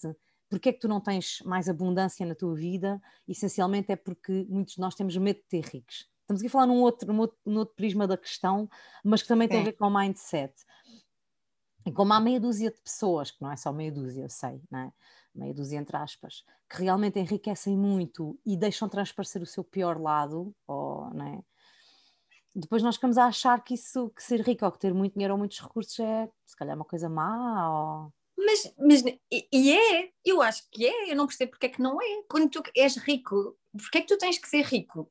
porque 0.49 0.71
é 0.71 0.73
que 0.73 0.81
tu 0.81 0.89
não 0.89 1.01
tens 1.01 1.41
mais 1.45 1.69
abundância 1.69 2.27
na 2.27 2.35
tua 2.35 2.55
vida? 2.55 3.01
Essencialmente 3.29 3.93
é 3.93 3.97
porque 3.97 4.45
muitos 4.49 4.75
de 4.75 4.81
nós 4.81 4.95
temos 4.97 5.17
medo 5.17 5.39
de 5.39 5.47
ter 5.49 5.65
ricos. 5.65 6.09
Estamos 6.23 6.41
aqui 6.41 6.49
a 6.49 6.51
falar 6.51 6.67
num 6.67 6.81
outro, 6.81 7.13
num 7.13 7.21
outro, 7.21 7.39
num 7.47 7.59
outro 7.61 7.77
prisma 7.77 8.05
da 8.05 8.17
questão, 8.17 8.69
mas 9.05 9.23
que 9.23 9.29
também 9.29 9.47
tem 9.47 9.61
a 9.61 9.65
ver 9.65 9.75
com 9.75 9.87
o 9.87 9.97
mindset. 9.97 10.53
E 11.87 11.93
como 11.93 12.13
há 12.13 12.21
meia 12.21 12.41
dúzia 12.41 12.71
de 12.71 12.81
pessoas, 12.81 13.31
que 13.31 13.41
não 13.41 13.53
é 13.53 13.57
só 13.57 13.73
meia 13.73 13.93
dúzia, 13.93 14.23
eu 14.23 14.29
sei, 14.29 14.61
não 14.71 14.81
é? 14.81 14.93
meia 15.35 15.55
dúzia 15.55 15.79
entre 15.79 15.97
aspas, 15.97 16.43
que 16.69 16.83
realmente 16.83 17.19
enriquecem 17.19 17.77
muito 17.77 18.39
e 18.45 18.57
deixam 18.57 18.89
transparecer 18.89 19.43
o 19.43 19.47
seu 19.47 19.63
pior 19.63 20.01
lado, 20.01 20.55
ou, 20.67 21.11
não 21.15 21.27
é? 21.27 21.41
depois 22.55 22.83
nós 22.83 22.95
ficamos 22.95 23.19
a 23.19 23.27
achar 23.27 23.63
que 23.63 23.75
isso, 23.75 24.11
que 24.11 24.23
ser 24.23 24.41
rico 24.41 24.65
ou 24.65 24.73
que 24.73 24.79
ter 24.79 24.95
muito 24.95 25.13
dinheiro 25.13 25.35
ou 25.35 25.39
muitos 25.39 25.61
recursos 25.61 25.99
é 26.01 26.29
se 26.45 26.57
calhar 26.57 26.75
uma 26.75 26.87
coisa 26.87 27.09
má 27.09 27.71
ou... 27.71 28.13
Mas, 28.39 28.75
mas 28.79 29.03
e 29.31 29.73
é, 29.73 30.11
eu 30.25 30.41
acho 30.43 30.63
que 30.71 30.87
é, 30.87 31.11
eu 31.11 31.17
não 31.17 31.27
percebo 31.27 31.53
porque 31.53 31.67
é 31.67 31.69
que 31.69 31.81
não 31.81 32.01
é. 32.01 32.23
Quando 32.29 32.51
tu 32.51 32.63
és 32.77 32.97
rico, 32.97 33.57
porque 33.73 33.99
é 33.99 34.01
que 34.03 34.07
tu 34.07 34.19
tens 34.19 34.39
que 34.39 34.49
ser 34.49 34.63
rico? 34.63 35.11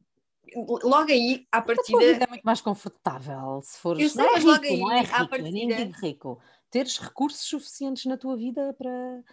Logo 0.55 1.11
aí, 1.11 1.45
à 1.51 1.59
partida. 1.59 2.23
é 2.23 2.27
muito 2.27 2.43
mais 2.43 2.61
confortável 2.61 3.61
se 3.63 3.79
fores. 3.79 4.03
Eu 4.03 4.09
sei, 4.09 4.23
não 4.23 4.31
é 4.31 4.37
rico, 4.37 4.47
logo 4.47 4.63
aí, 4.63 4.79
não 4.79 4.91
é 4.91 5.01
rico, 5.01 5.27
partida... 5.27 5.51
nem 5.51 5.67
digo 5.67 5.91
rico 5.99 6.41
teres 6.75 6.97
recursos 6.97 7.47
suficientes 7.47 8.03
na 8.03 8.17
tua 8.17 8.35
vida 8.35 8.73
para 8.73 9.23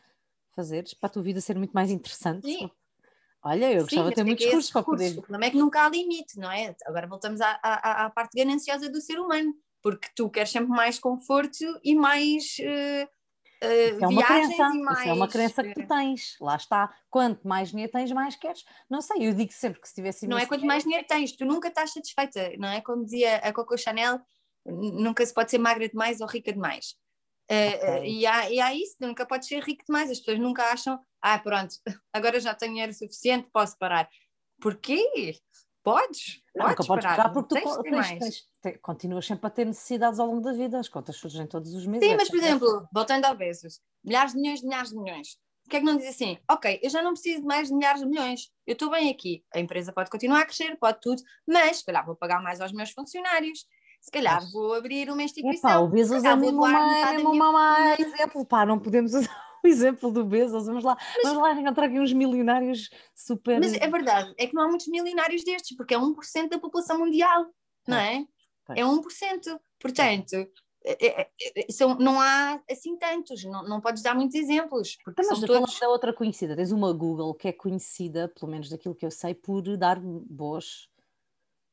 fazeres, 0.55 0.95
para 0.95 1.09
a 1.09 1.11
tua 1.11 1.25
vida 1.25 1.41
ser 1.41 1.59
muito 1.59 1.73
mais 1.73 1.91
interessante. 1.91 2.47
Sim. 2.47 2.71
Olha, 3.43 3.73
eu 3.73 3.83
gostava 3.83 4.11
de 4.11 4.15
ter 4.15 4.23
muitos 4.23 4.47
recursos 4.47 4.71
para 4.71 4.85
poder. 4.85 5.19
O 5.19 5.23
problema 5.23 5.47
é 5.47 5.51
que 5.51 5.57
nunca 5.57 5.85
há 5.85 5.89
limite, 5.89 6.39
não 6.39 6.49
é? 6.49 6.73
Agora 6.87 7.09
voltamos 7.09 7.41
à, 7.41 7.59
à, 7.61 8.05
à, 8.05 8.11
parte 8.11 8.39
gananciosa 8.39 8.89
do 8.89 9.01
ser 9.01 9.19
humano, 9.19 9.53
porque 9.83 10.09
tu 10.15 10.31
queres 10.31 10.53
sempre 10.53 10.71
mais 10.71 11.01
conforto 11.01 11.65
e 11.83 11.97
mais. 11.97 12.59
Uh, 12.61 13.09
uh, 13.67 14.05
é 14.05 14.07
uma 14.07 14.23
crença, 14.23 14.75
mais... 14.75 15.09
É 15.09 15.13
uma 15.13 15.29
crença 15.29 15.65
que 15.65 15.75
tu 15.75 15.89
tens, 15.89 16.37
lá 16.41 16.55
está. 16.55 16.95
Quanto 17.11 17.49
mais 17.49 17.71
dinheiro 17.71 17.91
tens, 17.91 18.13
mais 18.13 18.37
queres. 18.37 18.65
Não 18.89 19.01
sei, 19.01 19.27
eu 19.27 19.35
digo 19.35 19.53
sempre 19.53 19.81
que 19.81 19.89
se 19.89 19.95
tivesse. 19.97 20.29
Não 20.29 20.39
é 20.39 20.47
quanto 20.47 20.65
mais 20.65 20.85
dinheiro 20.85 21.05
tens, 21.09 21.33
tu 21.33 21.45
nunca 21.45 21.67
estás 21.67 21.93
satisfeita, 21.93 22.53
não 22.57 22.69
é? 22.69 22.81
Como 22.81 23.05
dizia 23.05 23.39
a 23.39 23.53
Coco 23.53 23.77
Chanel, 23.77 24.21
nunca 24.65 25.27
se 25.27 25.35
pode 25.35 25.51
ser 25.51 25.59
magra 25.59 25.89
demais 25.89 26.21
ou 26.21 26.29
rica 26.29 26.53
demais. 26.53 27.02
Okay. 27.53 28.01
Uh, 28.01 28.05
e, 28.05 28.27
há, 28.27 28.51
e 28.51 28.61
há 28.61 28.75
isso, 28.75 28.97
nunca 28.99 29.27
podes 29.27 29.47
ser 29.47 29.63
rico 29.63 29.85
demais. 29.85 30.11
As 30.11 30.19
pessoas 30.19 30.39
nunca 30.39 30.65
acham, 30.65 30.99
ah, 31.21 31.39
pronto, 31.39 31.75
agora 32.13 32.41
já 32.41 32.55
tenho 32.55 32.73
dinheiro 32.73 32.93
suficiente, 32.93 33.49
posso 33.53 33.77
parar. 33.79 34.09
Porquê? 34.61 35.37
Podes? 35.83 36.41
Não, 36.55 36.67
podes, 36.67 36.87
podes 36.87 37.05
parar, 37.05 37.31
porque 37.31 37.49
tu 37.49 37.83
tens, 37.83 38.19
tens, 38.19 38.49
tens, 38.61 38.79
continuas 38.81 39.27
sempre 39.27 39.47
a 39.49 39.51
ter 39.51 39.67
necessidades 39.67 40.21
ao 40.21 40.29
longo 40.29 40.41
da 40.41 40.53
vida, 40.53 40.79
as 40.79 40.89
contas 40.89 41.17
surgem 41.17 41.47
todos 41.47 41.75
os 41.75 41.85
meses. 41.87 42.09
Sim, 42.09 42.17
mas 42.17 42.29
por 42.29 42.39
exemplo, 42.39 42.89
voltando 42.93 43.25
ao 43.25 43.37
Bezos, 43.37 43.81
milhares 44.05 44.33
de 44.33 44.41
milhões, 44.41 44.63
milhares 44.63 44.91
de 44.91 44.97
milhões. 44.97 45.37
O 45.67 45.71
que 45.71 45.77
é 45.77 45.81
que 45.81 45.87
não 45.87 45.97
diz 45.97 46.09
assim? 46.09 46.39
Ok, 46.51 46.81
eu 46.83 46.91
já 46.91 47.03
não 47.03 47.13
preciso 47.13 47.41
de 47.41 47.47
mais 47.47 47.69
de 47.69 47.75
milhares 47.75 48.01
de 48.01 48.07
milhões, 48.07 48.51
eu 48.67 48.75
estou 48.75 48.91
bem 48.91 49.11
aqui, 49.11 49.45
a 49.53 49.59
empresa 49.59 49.93
pode 49.93 50.11
continuar 50.11 50.41
a 50.41 50.45
crescer, 50.45 50.77
pode 50.77 51.01
tudo, 51.01 51.23
mas 51.47 51.79
se 51.79 51.85
calhar 51.85 52.05
vou 52.07 52.15
pagar 52.15 52.41
mais 52.43 52.61
aos 52.61 52.73
meus 52.73 52.91
funcionários, 52.91 53.67
se 54.03 54.11
calhar 54.11 54.45
vou 54.51 54.75
abrir 54.75 55.09
uma 55.09 55.23
instituição. 55.23 55.71
Epá, 55.71 55.79
o 55.79 55.89
Bezos 55.89 56.25
é 56.25 56.35
mesmo 56.35 56.65
uma, 56.65 57.13
mesmo 57.13 57.31
uma 57.31 57.95
exemplo, 57.97 58.45
pá, 58.45 58.67
não 58.67 58.77
podemos 58.77 59.15
usar 59.15 59.31
o 59.65 59.69
exemplo 59.69 60.11
do 60.11 60.25
Bezos, 60.25 60.67
vamos 60.67 60.83
lá, 60.83 60.97
mas, 60.99 61.23
vamos 61.23 61.41
lá 61.41 61.53
encontrar 61.53 61.87
aqui 61.87 62.01
uns 62.01 62.13
milionários 62.13 62.91
super... 63.15 63.61
Mas 63.61 63.75
é 63.75 63.87
verdade, 63.87 64.35
é 64.37 64.49
que 64.49 64.55
não 64.55 64.65
há 64.65 64.69
muitos 64.69 64.89
milionários 64.89 65.45
destes, 65.45 65.77
porque 65.77 65.95
é 65.95 65.99
1% 65.99 66.49
da 66.49 66.59
população 66.59 66.99
mundial, 66.99 67.47
não 67.87 67.97
é? 67.97 68.27
É 68.71 68.83
1%, 68.83 69.61
portanto... 69.79 70.49
é, 70.85 71.21
é, 71.21 71.71
são, 71.71 71.97
não 71.97 72.21
há 72.21 72.61
assim 72.69 72.97
tantos, 72.97 73.45
não, 73.45 73.63
não 73.63 73.81
podes 73.81 74.03
dar 74.03 74.17
muitos 74.17 74.35
exemplos. 74.35 74.97
Porque 75.05 75.23
Mas 75.23 75.29
são 75.29 75.47
todos... 75.47 75.79
da 75.79 75.89
outra 75.89 76.13
conhecida, 76.13 76.57
tens 76.57 76.73
uma 76.73 76.93
Google 76.93 77.33
que 77.35 77.47
é 77.47 77.53
conhecida, 77.53 78.27
pelo 78.29 78.51
menos 78.51 78.69
daquilo 78.69 78.97
que 78.97 79.07
eu 79.07 79.13
sei, 79.13 79.33
por 79.33 79.63
dar 79.77 80.01
boas. 80.01 80.89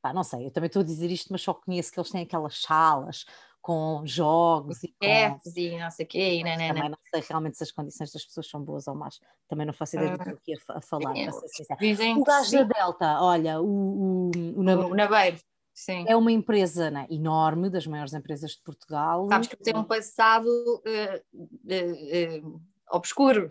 Pá, 0.01 0.13
não 0.13 0.23
sei, 0.23 0.45
eu 0.45 0.51
também 0.51 0.67
estou 0.67 0.81
a 0.81 0.85
dizer 0.85 1.11
isto, 1.11 1.27
mas 1.31 1.41
só 1.41 1.53
conheço 1.53 1.91
que 1.91 1.99
eles 1.99 2.09
têm 2.09 2.23
aquelas 2.23 2.61
salas 2.61 3.25
com 3.61 4.01
jogos 4.05 4.83
e 4.83 4.95
chefes 5.03 5.53
com... 5.53 5.59
e 5.59 5.77
não 5.77 5.91
sei 5.91 6.05
o 6.05 6.09
quê. 6.09 6.33
E 6.35 6.43
não, 6.43 6.51
não, 6.51 6.67
também 6.67 6.89
não 6.89 6.97
sei 7.13 7.23
realmente 7.27 7.57
se 7.57 7.63
as 7.63 7.71
condições 7.71 8.11
das 8.11 8.25
pessoas 8.25 8.47
são 8.47 8.61
boas 8.63 8.87
ou 8.87 8.95
más. 8.95 9.19
Também 9.47 9.65
não 9.65 9.73
faço 9.73 9.97
ideia 9.97 10.17
do 10.17 10.23
que 10.23 10.29
eu 10.29 10.55
ia 10.55 10.81
falar, 10.81 11.13
para 11.13 11.31
ser 11.31 11.47
sincera. 11.49 12.17
O 12.17 12.23
gajo 12.23 12.51
da 12.51 12.63
Delta, 12.63 13.21
olha, 13.21 13.61
o, 13.61 13.65
o, 13.65 14.31
o, 14.35 14.59
o 14.59 14.95
Nabeiro. 14.95 15.37
Sim. 15.73 16.03
É 16.09 16.15
uma 16.15 16.31
empresa 16.31 16.91
né, 16.91 17.07
enorme, 17.09 17.69
das 17.69 17.87
maiores 17.87 18.13
empresas 18.13 18.51
de 18.51 18.61
Portugal. 18.61 19.27
Sabes 19.29 19.47
que 19.47 19.55
tem 19.55 19.77
um 19.77 19.83
passado 19.85 20.45
uh, 20.45 21.37
uh, 21.37 22.47
uh, 22.47 22.61
obscuro. 22.91 23.47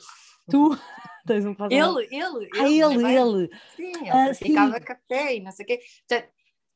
Tu 0.50 0.78
tens 1.26 1.46
um 1.46 1.54
passado. 1.54 2.00
Ele, 2.00 2.08
ele, 2.14 2.48
ah, 2.54 2.68
ele, 2.68 2.82
ele. 2.82 3.16
ele. 3.16 3.50
Sim, 3.74 3.92
ele 4.00 4.10
ah, 4.10 4.34
ficava 4.34 4.78
café 4.78 5.36
e 5.36 5.40
não 5.40 5.52
sei 5.52 5.64
o 5.64 5.66
quê. 5.68 5.80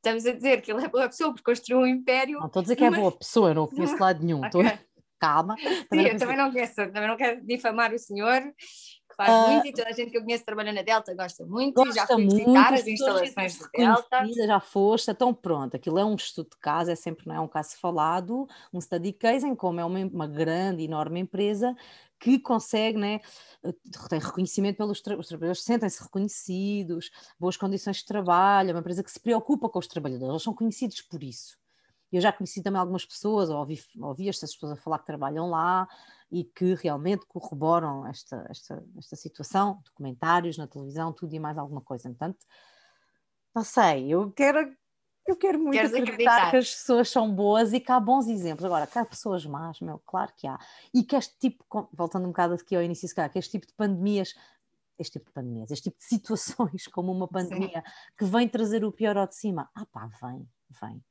Estamos 0.04 0.26
a 0.26 0.32
dizer 0.32 0.60
que 0.60 0.72
ele 0.72 0.84
é 0.84 0.88
boa 0.88 1.08
pessoa 1.08 1.30
porque 1.30 1.44
construiu 1.44 1.82
um 1.82 1.86
império. 1.86 2.40
Não 2.40 2.48
estou 2.48 2.58
a 2.58 2.62
dizer 2.64 2.74
que 2.74 2.84
é 2.84 2.90
boa 2.90 3.12
pessoa, 3.12 3.54
não 3.54 3.68
conheço 3.68 3.96
lado 4.00 4.20
nenhum. 4.20 4.40
okay. 4.44 4.78
Calma. 5.20 5.54
Sim, 5.56 6.00
eu 6.00 6.18
também 6.18 6.36
não 6.36 6.50
conheço, 6.50 6.74
também 6.74 7.06
não 7.06 7.16
quero 7.16 7.40
difamar 7.46 7.94
o 7.94 7.98
senhor 8.00 8.42
faz 9.24 9.48
uh, 9.48 9.52
muito 9.52 9.66
e 9.66 9.72
toda 9.72 9.88
a 9.88 9.92
gente 9.92 10.10
que 10.10 10.18
eu 10.18 10.22
conheço 10.22 10.44
trabalha 10.44 10.72
na 10.72 10.82
Delta 10.82 11.14
gosta 11.14 11.44
muito 11.44 11.74
gosta 11.74 11.94
já 11.94 12.06
fui 12.06 12.24
visitar 12.24 12.50
muito, 12.50 12.74
as 12.74 12.86
instalações 12.86 13.58
da 13.58 13.68
Delta. 13.74 14.26
Já 14.46 14.60
foste, 14.60 15.10
então 15.10 15.32
pronto, 15.32 15.76
aquilo 15.76 15.98
é 15.98 16.04
um 16.04 16.14
estudo 16.14 16.50
de 16.50 16.56
caso, 16.58 16.90
é 16.90 16.94
sempre 16.94 17.26
não 17.26 17.34
é 17.34 17.40
um 17.40 17.48
caso 17.48 17.76
falado, 17.78 18.46
um 18.72 18.80
study 18.80 19.12
case 19.12 19.46
em 19.46 19.54
como 19.54 19.80
é 19.80 19.84
uma, 19.84 19.98
uma 19.98 20.26
grande, 20.26 20.82
enorme 20.82 21.20
empresa 21.20 21.74
que 22.18 22.38
consegue, 22.38 22.96
né, 22.98 23.20
tem 24.08 24.20
reconhecimento 24.20 24.76
pelos 24.76 25.00
tra 25.00 25.18
os 25.18 25.26
trabalhadores, 25.26 25.64
sentem-se 25.64 26.00
reconhecidos, 26.00 27.10
boas 27.38 27.56
condições 27.56 27.96
de 27.96 28.06
trabalho, 28.06 28.70
é 28.70 28.72
uma 28.72 28.78
empresa 28.78 29.02
que 29.02 29.10
se 29.10 29.18
preocupa 29.18 29.68
com 29.68 29.78
os 29.80 29.88
trabalhadores, 29.88 30.30
eles 30.30 30.42
são 30.42 30.54
conhecidos 30.54 31.00
por 31.00 31.20
isso. 31.20 31.61
Eu 32.12 32.20
já 32.20 32.32
conheci 32.32 32.62
também 32.62 32.80
algumas 32.80 33.04
pessoas, 33.04 33.48
ou 33.48 33.58
ouvi, 33.58 33.80
ouvi 34.00 34.28
estas 34.28 34.52
pessoas 34.52 34.72
a 34.72 34.76
falar 34.76 34.98
que 34.98 35.06
trabalham 35.06 35.48
lá, 35.48 35.88
e 36.32 36.44
que 36.44 36.74
realmente 36.74 37.26
corroboram 37.26 38.06
esta, 38.06 38.46
esta, 38.48 38.82
esta 38.96 39.16
situação, 39.16 39.82
documentários 39.84 40.56
na 40.56 40.66
televisão, 40.66 41.12
tudo 41.12 41.34
e 41.34 41.38
mais 41.38 41.58
alguma 41.58 41.82
coisa. 41.82 42.08
Portanto, 42.08 42.38
não 43.54 43.62
sei, 43.62 44.08
eu 44.08 44.32
quero, 44.32 44.74
eu 45.26 45.36
quero 45.36 45.58
muito 45.58 45.78
acreditar, 45.78 46.12
acreditar, 46.12 46.50
que 46.50 46.56
as 46.56 46.70
pessoas 46.70 47.10
são 47.10 47.34
boas 47.34 47.74
e 47.74 47.80
que 47.80 47.92
há 47.92 48.00
bons 48.00 48.26
exemplos. 48.28 48.64
Agora, 48.64 48.86
que 48.86 48.98
há 48.98 49.04
pessoas 49.04 49.44
más, 49.44 49.78
meu, 49.80 49.98
claro 50.06 50.32
que 50.34 50.46
há. 50.46 50.58
E 50.94 51.02
que 51.02 51.14
este 51.14 51.36
tipo, 51.38 51.64
voltando 51.92 52.24
um 52.24 52.28
bocado 52.28 52.54
aqui 52.54 52.74
ao 52.74 52.82
início, 52.82 53.06
que 53.30 53.38
este 53.38 53.50
tipo 53.50 53.66
de 53.66 53.74
pandemias 53.74 54.34
este 54.98 55.18
tipo 55.18 55.26
de 55.26 55.32
pandemias, 55.32 55.70
este 55.70 55.90
tipo 55.90 55.98
de 55.98 56.04
situações, 56.06 56.86
como 56.86 57.12
uma 57.12 57.28
pandemia 57.28 57.82
Sim. 57.84 58.14
que 58.16 58.24
vem 58.24 58.48
trazer 58.48 58.84
o 58.84 58.92
pior 58.92 59.16
ao 59.16 59.26
de 59.26 59.34
cima. 59.34 59.68
Ah 59.74 59.84
pá, 59.86 60.08
vem, 60.22 60.48
vem. 60.80 61.04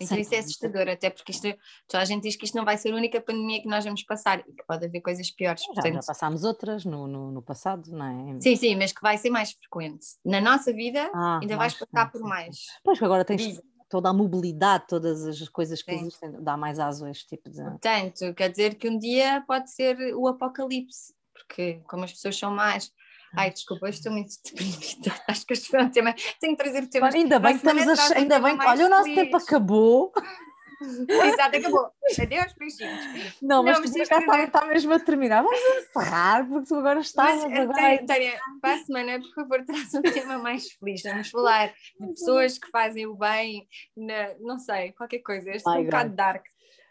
Então 0.00 0.18
isso 0.18 0.34
é 0.34 0.38
assustador, 0.38 0.88
até 0.88 1.10
porque 1.10 1.30
isto, 1.30 1.46
toda 1.86 2.02
a 2.02 2.06
gente 2.06 2.22
diz 2.22 2.34
que 2.34 2.46
isto 2.46 2.56
não 2.56 2.64
vai 2.64 2.78
ser 2.78 2.92
a 2.92 2.96
única 2.96 3.20
pandemia 3.20 3.60
que 3.60 3.68
nós 3.68 3.84
vamos 3.84 4.02
passar 4.02 4.40
e 4.40 4.52
que 4.52 4.64
pode 4.66 4.86
haver 4.86 5.00
coisas 5.02 5.30
piores. 5.30 5.62
Já, 5.62 5.66
portanto... 5.66 5.94
já 5.94 6.00
passámos 6.06 6.42
outras 6.42 6.84
no, 6.84 7.06
no, 7.06 7.30
no, 7.30 7.42
passado, 7.42 7.90
não 7.90 8.34
é? 8.36 8.40
Sim, 8.40 8.56
sim, 8.56 8.76
mas 8.76 8.92
que 8.92 9.02
vai 9.02 9.18
ser 9.18 9.30
mais 9.30 9.52
frequente. 9.52 10.06
Na 10.24 10.40
nossa 10.40 10.72
vida 10.72 11.10
ah, 11.12 11.38
ainda 11.40 11.56
vais 11.56 11.74
passar 11.74 12.10
por 12.10 12.22
mais. 12.22 12.66
Pois 12.82 12.98
que 12.98 13.04
agora 13.04 13.24
tens 13.24 13.60
toda 13.90 14.08
a 14.08 14.12
mobilidade, 14.12 14.86
todas 14.88 15.26
as 15.26 15.48
coisas 15.48 15.82
que 15.82 15.92
sim. 15.92 16.00
existem, 16.00 16.32
dá 16.42 16.56
mais 16.56 16.78
aso 16.78 17.04
a 17.04 17.10
este 17.10 17.26
tipo 17.26 17.50
de. 17.50 17.62
Portanto, 17.62 18.32
quer 18.34 18.48
dizer 18.48 18.76
que 18.76 18.88
um 18.88 18.98
dia 18.98 19.44
pode 19.46 19.70
ser 19.70 20.14
o 20.14 20.26
apocalipse, 20.28 21.12
porque 21.34 21.82
como 21.86 22.04
as 22.04 22.12
pessoas 22.12 22.38
são 22.38 22.50
mais 22.50 22.92
Ai, 23.36 23.50
desculpa, 23.50 23.88
estou 23.88 24.12
muito 24.12 24.30
deprimida. 24.44 25.14
Acho 25.28 25.46
que 25.46 25.52
este 25.52 25.68
foi 25.68 25.82
um 25.82 25.90
tema. 25.90 26.14
Tenho 26.40 26.56
que 26.56 26.62
trazer 26.62 26.82
o 26.82 26.90
tema. 26.90 27.10
Ainda 27.12 27.38
bem 27.38 27.58
que 27.58 27.66
estamos 27.66 27.98
a... 27.98 28.18
ainda 28.18 28.38
bem 28.40 28.58
que 28.58 28.66
olha, 28.66 28.86
o 28.86 28.88
nosso 28.88 29.14
tempo 29.14 29.36
acabou. 29.36 30.12
Exato, 30.80 31.56
acabou. 31.58 31.92
Adeus, 32.18 32.52
beijinhos. 32.54 33.36
Não, 33.42 33.62
mas, 33.62 33.78
não, 33.78 33.84
mas 33.84 34.08
cá 34.08 34.18
está, 34.18 34.44
está 34.44 34.66
mesmo 34.66 34.94
a 34.94 34.98
terminar. 34.98 35.42
Vamos 35.42 35.60
encerrar, 35.60 36.48
porque 36.48 36.68
tu 36.68 36.74
agora 36.76 37.00
estás. 37.00 37.44
Mas, 37.44 37.60
agora... 37.60 38.06
Tânia, 38.06 38.40
para 38.62 38.74
a 38.74 38.78
semana, 38.78 39.20
por 39.20 39.34
favor, 39.34 39.64
traz 39.66 39.94
um 39.94 40.00
tema 40.00 40.38
mais 40.38 40.72
feliz. 40.72 41.02
Vamos 41.02 41.28
falar 41.28 41.68
de 42.00 42.06
pessoas 42.08 42.58
que 42.58 42.70
fazem 42.70 43.06
o 43.06 43.14
bem, 43.14 43.68
na, 43.94 44.34
não 44.40 44.58
sei, 44.58 44.92
qualquer 44.92 45.18
coisa. 45.18 45.50
Este 45.50 45.68
é 45.68 45.72
um 45.72 45.84
bocado 45.84 46.14
dark. 46.14 46.44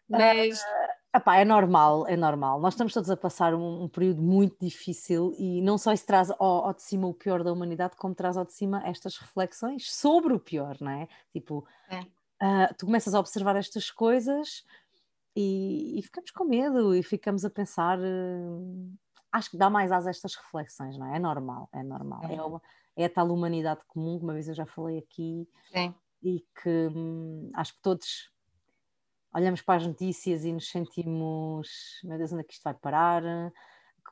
Mas. 0.08 0.60
Uh, 0.60 0.99
Epá, 1.16 1.38
é 1.38 1.46
normal, 1.46 2.08
é 2.08 2.16
normal. 2.16 2.60
Nós 2.60 2.74
estamos 2.76 2.94
todos 2.94 3.10
a 3.10 3.18
passar 3.18 3.56
um, 3.56 3.84
um, 3.84 3.88
período 3.90 4.22
muito 4.22 4.56
difícil 4.64 5.34
e 5.40 5.60
não 5.60 5.76
só 5.76 5.92
isso 5.92 6.06
traz 6.06 6.30
ao, 6.30 6.40
ao, 6.40 6.74
de 6.74 6.84
cima 6.84 7.08
o 7.08 7.14
pior 7.16 7.44
da 7.44 7.52
humanidade, 7.52 7.96
como 7.96 8.14
traz 8.14 8.38
ao 8.38 8.46
de 8.46 8.54
cima 8.54 8.88
estas 8.88 9.18
reflexões 9.18 9.92
sobre 9.92 10.34
o 10.34 10.40
pior, 10.40 10.78
não 10.80 10.92
é? 10.92 11.08
Tipo, 11.34 11.66
é. 11.90 12.02
Uh, 12.42 12.74
tu 12.78 12.86
começas 12.86 13.16
a 13.16 13.20
observar 13.20 13.56
estas 13.56 13.90
coisas 13.90 14.64
e, 15.36 15.98
e, 15.98 16.02
ficamos 16.04 16.30
com 16.30 16.46
medo 16.46 16.96
e 16.96 17.02
ficamos 17.02 17.44
a 17.44 17.50
pensar. 17.50 17.98
Uh, 18.00 18.94
acho 19.32 19.50
que 19.50 19.58
dá 19.58 19.68
mais 19.68 19.92
às 19.92 20.06
estas 20.06 20.36
reflexões, 20.36 20.96
não 20.96 21.12
é? 21.12 21.18
É 21.18 21.20
normal, 21.20 21.70
é 21.74 21.82
normal. 21.82 22.22
É, 22.26 22.36
é, 22.36 22.42
uma, 22.44 22.62
é 22.96 23.06
a 23.06 23.10
tal 23.10 23.32
humanidade 23.32 23.82
comum, 23.88 24.20
que 24.20 24.24
uma 24.24 24.34
vez 24.34 24.48
eu 24.48 24.54
já 24.54 24.66
falei 24.68 25.00
aqui, 25.00 25.50
Sim. 25.72 25.94
e 26.22 26.46
que 26.62 26.88
hum, 26.96 27.50
acho 27.56 27.74
que 27.74 27.82
todos 27.82 28.32
olhamos 29.34 29.62
para 29.62 29.76
as 29.76 29.88
notícias 29.88 30.44
e 30.46 30.52
nos 30.52 30.70
sentimos, 30.70 31.70
meu 32.04 32.18
Deus, 32.18 32.32
onde 32.32 32.42
é 32.42 32.44
que 32.44 32.54
isto 32.54 32.64
vai 32.64 32.74
parar? 32.74 33.24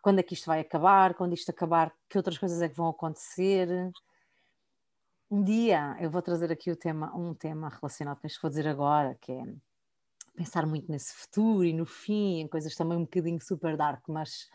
Quando 0.02 0.20
é 0.20 0.24
que 0.24 0.34
isto 0.34 0.46
vai 0.46 0.60
acabar? 0.60 1.14
Quando 1.14 1.34
isto 1.34 1.50
acabar, 1.50 1.94
que 2.10 2.18
outras 2.18 2.38
coisas 2.38 2.62
é 2.62 2.70
que 2.70 2.76
vão 2.76 2.90
acontecer? 2.90 3.68
Um 5.30 5.44
dia 5.44 5.98
eu 6.00 6.10
vou 6.10 6.22
trazer 6.22 6.52
aqui 6.52 6.72
o 6.72 6.76
tema, 6.76 7.16
um 7.16 7.34
tema 7.34 7.70
relacionado 7.70 8.20
com 8.20 8.28
isto 8.28 8.38
que 8.38 8.44
vou 8.44 8.50
dizer 8.50 8.68
agora, 8.68 9.18
que 9.20 9.32
é 9.32 9.44
pensar 10.36 10.66
muito 10.66 10.90
nesse 10.92 11.14
futuro 11.14 11.66
e 11.66 11.74
no 11.74 11.86
fim, 11.86 12.40
em 12.40 12.48
coisas 12.48 12.76
também 12.76 12.98
um 12.98 13.02
bocadinho 13.02 13.42
super 13.42 13.76
dark, 13.76 14.08
mas 14.08 14.48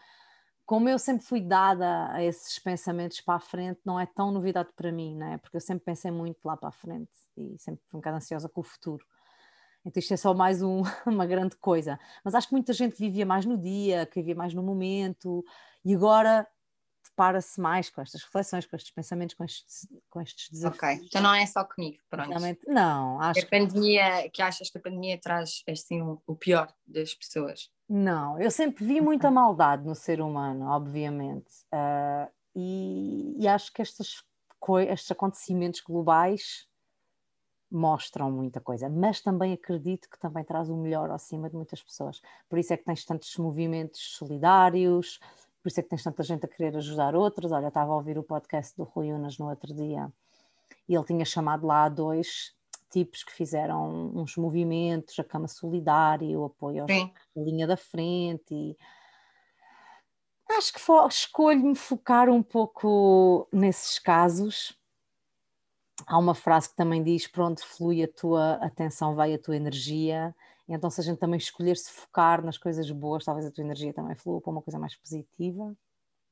como 0.64 0.88
eu 0.88 0.98
sempre 0.98 1.26
fui 1.26 1.40
dada 1.40 2.10
a 2.12 2.22
esses 2.22 2.58
pensamentos 2.58 3.20
para 3.20 3.34
a 3.34 3.40
frente, 3.40 3.80
não 3.84 3.98
é 3.98 4.06
tão 4.06 4.30
novidade 4.30 4.70
para 4.76 4.92
mim, 4.92 5.16
não 5.16 5.26
é? 5.26 5.38
Porque 5.38 5.56
eu 5.56 5.60
sempre 5.60 5.84
pensei 5.84 6.10
muito 6.10 6.38
lá 6.44 6.56
para 6.56 6.68
a 6.68 6.72
frente 6.72 7.10
e 7.36 7.58
sempre 7.58 7.82
fui 7.88 7.98
um 7.98 8.00
bocado 8.00 8.16
ansiosa 8.16 8.48
com 8.48 8.60
o 8.60 8.64
futuro. 8.64 9.04
Então 9.84 10.00
isto 10.00 10.14
é 10.14 10.16
só 10.16 10.32
mais 10.32 10.62
um, 10.62 10.82
uma 11.06 11.26
grande 11.26 11.56
coisa. 11.56 11.98
Mas 12.24 12.34
acho 12.34 12.48
que 12.48 12.54
muita 12.54 12.72
gente 12.72 12.96
vivia 12.96 13.26
mais 13.26 13.44
no 13.44 13.58
dia, 13.58 14.06
que 14.06 14.20
vivia 14.20 14.34
mais 14.34 14.54
no 14.54 14.62
momento, 14.62 15.44
e 15.84 15.94
agora 15.94 16.46
depara-se 17.04 17.60
mais 17.60 17.90
com 17.90 18.00
estas 18.00 18.22
reflexões, 18.22 18.66
com 18.66 18.76
estes 18.76 18.92
pensamentos, 18.92 19.34
com 19.34 19.44
estes, 19.44 19.86
com 20.08 20.20
estes 20.20 20.48
desafios. 20.50 20.82
Ok, 20.82 21.06
então 21.06 21.20
não 21.20 21.34
é 21.34 21.44
só 21.46 21.64
comigo, 21.64 21.98
pronto. 22.08 22.28
Realmente, 22.28 22.66
não, 22.66 23.20
acho 23.20 23.40
a 23.40 23.46
pandemia, 23.46 24.30
que 24.30 24.40
achas 24.40 24.70
que 24.70 24.78
a 24.78 24.80
pandemia 24.80 25.18
traz 25.20 25.62
assim 25.68 26.00
o, 26.26 26.36
pior 26.36 26.72
das 26.86 27.14
pessoas? 27.14 27.70
Não, 27.88 28.40
eu 28.40 28.50
sempre 28.50 28.84
vi 28.84 29.00
muita 29.00 29.30
maldade 29.30 29.84
no 29.84 29.94
ser 29.94 30.20
humano, 30.20 30.66
obviamente, 30.66 31.50
uh, 31.72 32.30
e, 32.54 33.34
e, 33.38 33.48
acho 33.48 33.72
que 33.72 33.82
estes, 33.82 34.22
estes 34.88 35.10
acontecimentos 35.10 35.80
globais 35.80 36.66
mostram 37.72 38.30
muita 38.30 38.60
coisa, 38.60 38.88
mas 38.88 39.20
também 39.20 39.54
acredito 39.54 40.08
que 40.10 40.18
também 40.18 40.44
traz 40.44 40.68
o 40.68 40.76
melhor 40.76 41.10
acima 41.10 41.48
de 41.48 41.56
muitas 41.56 41.82
pessoas. 41.82 42.20
Por 42.48 42.58
isso 42.58 42.72
é 42.72 42.76
que 42.76 42.84
tens 42.84 43.04
tantos 43.04 43.36
movimentos 43.38 44.16
solidários, 44.16 45.18
por 45.62 45.68
isso 45.68 45.80
é 45.80 45.82
que 45.82 45.88
tens 45.88 46.02
tanta 46.02 46.22
gente 46.22 46.44
a 46.44 46.48
querer 46.48 46.76
ajudar 46.76 47.14
outros. 47.14 47.50
Olha, 47.50 47.68
estava 47.68 47.92
a 47.92 47.96
ouvir 47.96 48.18
o 48.18 48.22
podcast 48.22 48.76
do 48.76 48.84
Rui 48.84 49.12
Unas 49.12 49.38
no 49.38 49.48
outro 49.48 49.74
dia 49.74 50.12
e 50.88 50.94
ele 50.94 51.04
tinha 51.04 51.24
chamado 51.24 51.66
lá 51.66 51.88
dois 51.88 52.54
tipos 52.90 53.24
que 53.24 53.32
fizeram 53.32 54.12
uns 54.14 54.36
movimentos, 54.36 55.18
a 55.18 55.24
Cama 55.24 55.48
Solidária, 55.48 56.38
o 56.38 56.44
apoio 56.44 56.84
à 56.84 56.86
linha 57.34 57.66
da 57.66 57.76
frente 57.76 58.54
e 58.54 58.76
acho 60.50 60.74
que 60.74 60.80
escolho-me 61.08 61.74
focar 61.74 62.28
um 62.28 62.42
pouco 62.42 63.48
nesses 63.50 63.98
casos 63.98 64.78
há 66.06 66.18
uma 66.18 66.34
frase 66.34 66.70
que 66.70 66.76
também 66.76 67.02
diz: 67.02 67.26
para 67.26 67.46
onde 67.46 67.62
flui 67.62 68.02
a 68.02 68.08
tua 68.08 68.54
atenção, 68.54 69.14
vai 69.14 69.34
a 69.34 69.38
tua 69.38 69.56
energia. 69.56 70.34
Então, 70.68 70.88
se 70.90 71.00
a 71.00 71.04
gente 71.04 71.18
também 71.18 71.38
escolher 71.38 71.76
se 71.76 71.90
focar 71.90 72.44
nas 72.44 72.56
coisas 72.56 72.90
boas, 72.90 73.24
talvez 73.24 73.46
a 73.46 73.50
tua 73.50 73.64
energia 73.64 73.92
também 73.92 74.14
flua 74.14 74.40
para 74.40 74.50
uma 74.50 74.62
coisa 74.62 74.78
mais 74.78 74.96
positiva. 74.96 75.76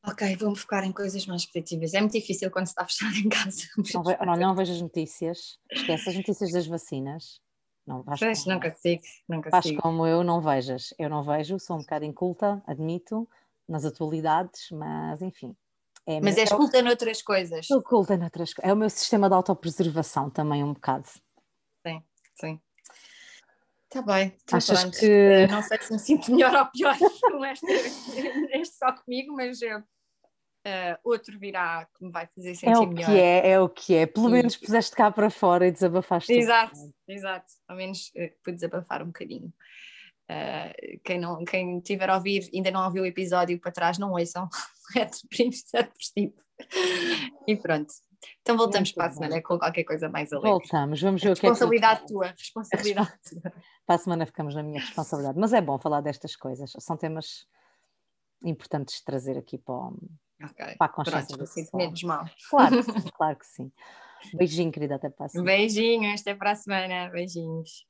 Ok, 0.07 0.37
vou-me 0.37 0.57
focar 0.57 0.85
em 0.85 0.93
coisas 0.93 1.27
mais 1.27 1.45
positivas. 1.45 1.93
É 1.93 2.01
muito 2.01 2.13
difícil 2.13 2.51
quando 2.51 2.67
se 2.67 2.73
está 2.73 2.85
fechado 2.89 3.17
em 3.17 3.29
casa. 3.29 3.63
Não, 3.95 4.03
ve 4.03 4.17
não, 4.25 4.37
não 4.37 4.55
vejo 4.55 4.73
as 4.73 4.81
notícias, 4.81 5.59
esquece 5.71 6.09
as 6.09 6.17
notícias 6.17 6.53
das 6.53 6.67
vacinas. 6.67 7.41
Não, 7.87 8.05
pois, 8.05 8.45
como, 8.45 8.55
nunca 8.55 8.71
sigo, 8.71 9.03
nunca 9.29 9.51
faz 9.51 9.67
sigo. 9.67 9.83
como 9.83 10.07
eu, 10.07 10.23
não 10.23 10.41
vejas. 10.41 10.95
Eu 10.99 11.11
não 11.11 11.23
vejo, 11.23 11.59
sou 11.59 11.77
um 11.77 11.81
bocado 11.81 12.05
inculta, 12.05 12.63
admito, 12.67 13.29
nas 13.69 13.85
atualidades, 13.85 14.71
mas 14.71 15.21
enfim, 15.23 15.57
é, 16.07 16.21
mas 16.21 16.37
és 16.37 16.51
culta 16.51 16.83
noutras 16.83 17.23
coisas. 17.23 17.67
Sou 17.67 17.83
culta 17.83 18.17
noutras 18.17 18.53
coisas. 18.55 18.71
É 18.71 18.73
o 18.73 18.77
meu 18.77 18.91
sistema 18.91 19.29
de 19.29 19.35
autopreservação 19.35 20.29
também, 20.31 20.63
um 20.65 20.73
bocado. 20.73 21.07
Sim, 21.87 22.03
sim. 22.41 22.61
Está 23.85 24.03
bem, 24.03 24.37
então 24.45 24.57
Achas 24.59 24.83
pronto. 24.83 24.99
que- 24.99 25.47
Não 25.51 25.63
sei 25.63 25.79
se 25.81 25.93
me 25.93 25.99
sinto 25.99 26.31
melhor 26.35 26.55
ou 26.55 26.67
pior 26.67 26.97
com 27.31 27.45
este, 27.45 27.67
este 28.53 28.77
só 28.77 28.93
comigo, 28.93 29.35
mas 29.35 29.61
eh, 29.63 29.83
eh, 30.65 30.99
outro 31.03 31.37
virá 31.41 31.87
que 31.97 32.05
me 32.05 32.13
vai 32.13 32.29
fazer 32.29 32.55
sentir 32.55 32.73
É 32.73 32.79
o 32.79 32.87
melhor. 32.87 33.07
que 33.07 33.19
é, 33.19 33.51
é 33.51 33.61
o 33.61 33.69
que 33.69 33.95
é. 33.97 34.07
Pelo 34.07 34.29
E- 34.29 34.33
menos 34.33 34.57
puseste 34.57 34.95
cá 34.95 35.11
para 35.11 35.29
fora 35.29 35.67
e 35.67 35.73
desabafaste. 35.73 36.33
tudo. 36.33 36.41
Exato, 36.41 36.77
exato. 37.09 37.47
Ao 37.67 37.77
menos 37.77 38.13
uh, 38.17 38.31
pude 38.45 38.57
desabafar 38.57 39.03
um 39.03 39.07
bocadinho. 39.07 39.53
Uh, 40.31 41.01
quem, 41.03 41.19
não, 41.19 41.45
quem 41.45 41.81
tiver 41.81 42.09
a 42.09 42.15
ouvir, 42.15 42.49
ainda 42.55 42.71
não 42.71 42.85
ouviu 42.85 43.03
o 43.03 43.07
episódio 43.07 43.59
para 43.59 43.73
trás, 43.73 43.99
não 43.99 44.13
ouçam. 44.13 44.49
É 44.97 45.05
depressivo, 45.05 45.57
é 45.75 45.83
depressivo. 45.83 46.35
E 47.47 47.57
pronto. 47.57 47.93
Então 48.43 48.57
voltamos 48.57 48.89
Muito 48.91 48.95
para 48.97 49.07
a 49.07 49.11
semana 49.11 49.43
com 49.43 49.59
qualquer 49.59 49.85
coisa 49.85 50.09
mais 50.09 50.31
alegre. 50.33 50.51
Voltamos, 50.51 51.01
vamos 51.01 51.23
ver 51.23 51.31
o 51.33 51.35
que 51.35 51.47
é. 51.47 51.49
Responsabilidade 51.49 52.07
tua, 52.07 52.27
responsabilidade 52.37 53.13
tua. 53.31 53.53
Para 53.87 53.95
a 53.95 53.99
semana 53.99 54.27
ficamos 54.27 54.55
na 54.55 54.63
minha 54.63 54.81
responsabilidade. 54.81 55.39
Mas 55.39 55.53
é 55.53 55.61
bom 55.61 55.79
falar 55.79 56.01
destas 56.03 56.37
coisas. 56.37 56.73
São 56.79 56.97
temas 56.97 57.47
importantes 58.45 58.97
de 58.97 59.05
trazer 59.05 59.39
aqui 59.39 59.57
para, 59.59 59.75
o- 59.75 59.97
Ok. 60.43 60.77
para 60.79 60.87
a 60.87 60.89
consciência 60.89 61.27
Pronto, 61.29 61.41
do 61.41 61.47
sinto 61.47 61.77
menos 61.77 62.03
mal. 62.03 62.25
Claro 62.49 62.77
claro 63.17 63.39
que 63.39 63.47
sim. 63.47 63.73
Beijinho, 64.35 64.71
querida, 64.71 64.97
até 64.97 65.09
para 65.09 65.27
a 65.27 65.29
semana. 65.31 65.47
Beijinhos, 65.51 66.21
até 66.21 66.35
para 66.35 66.51
a 66.51 66.55
semana. 66.55 67.09
Beijinhos. 67.11 67.87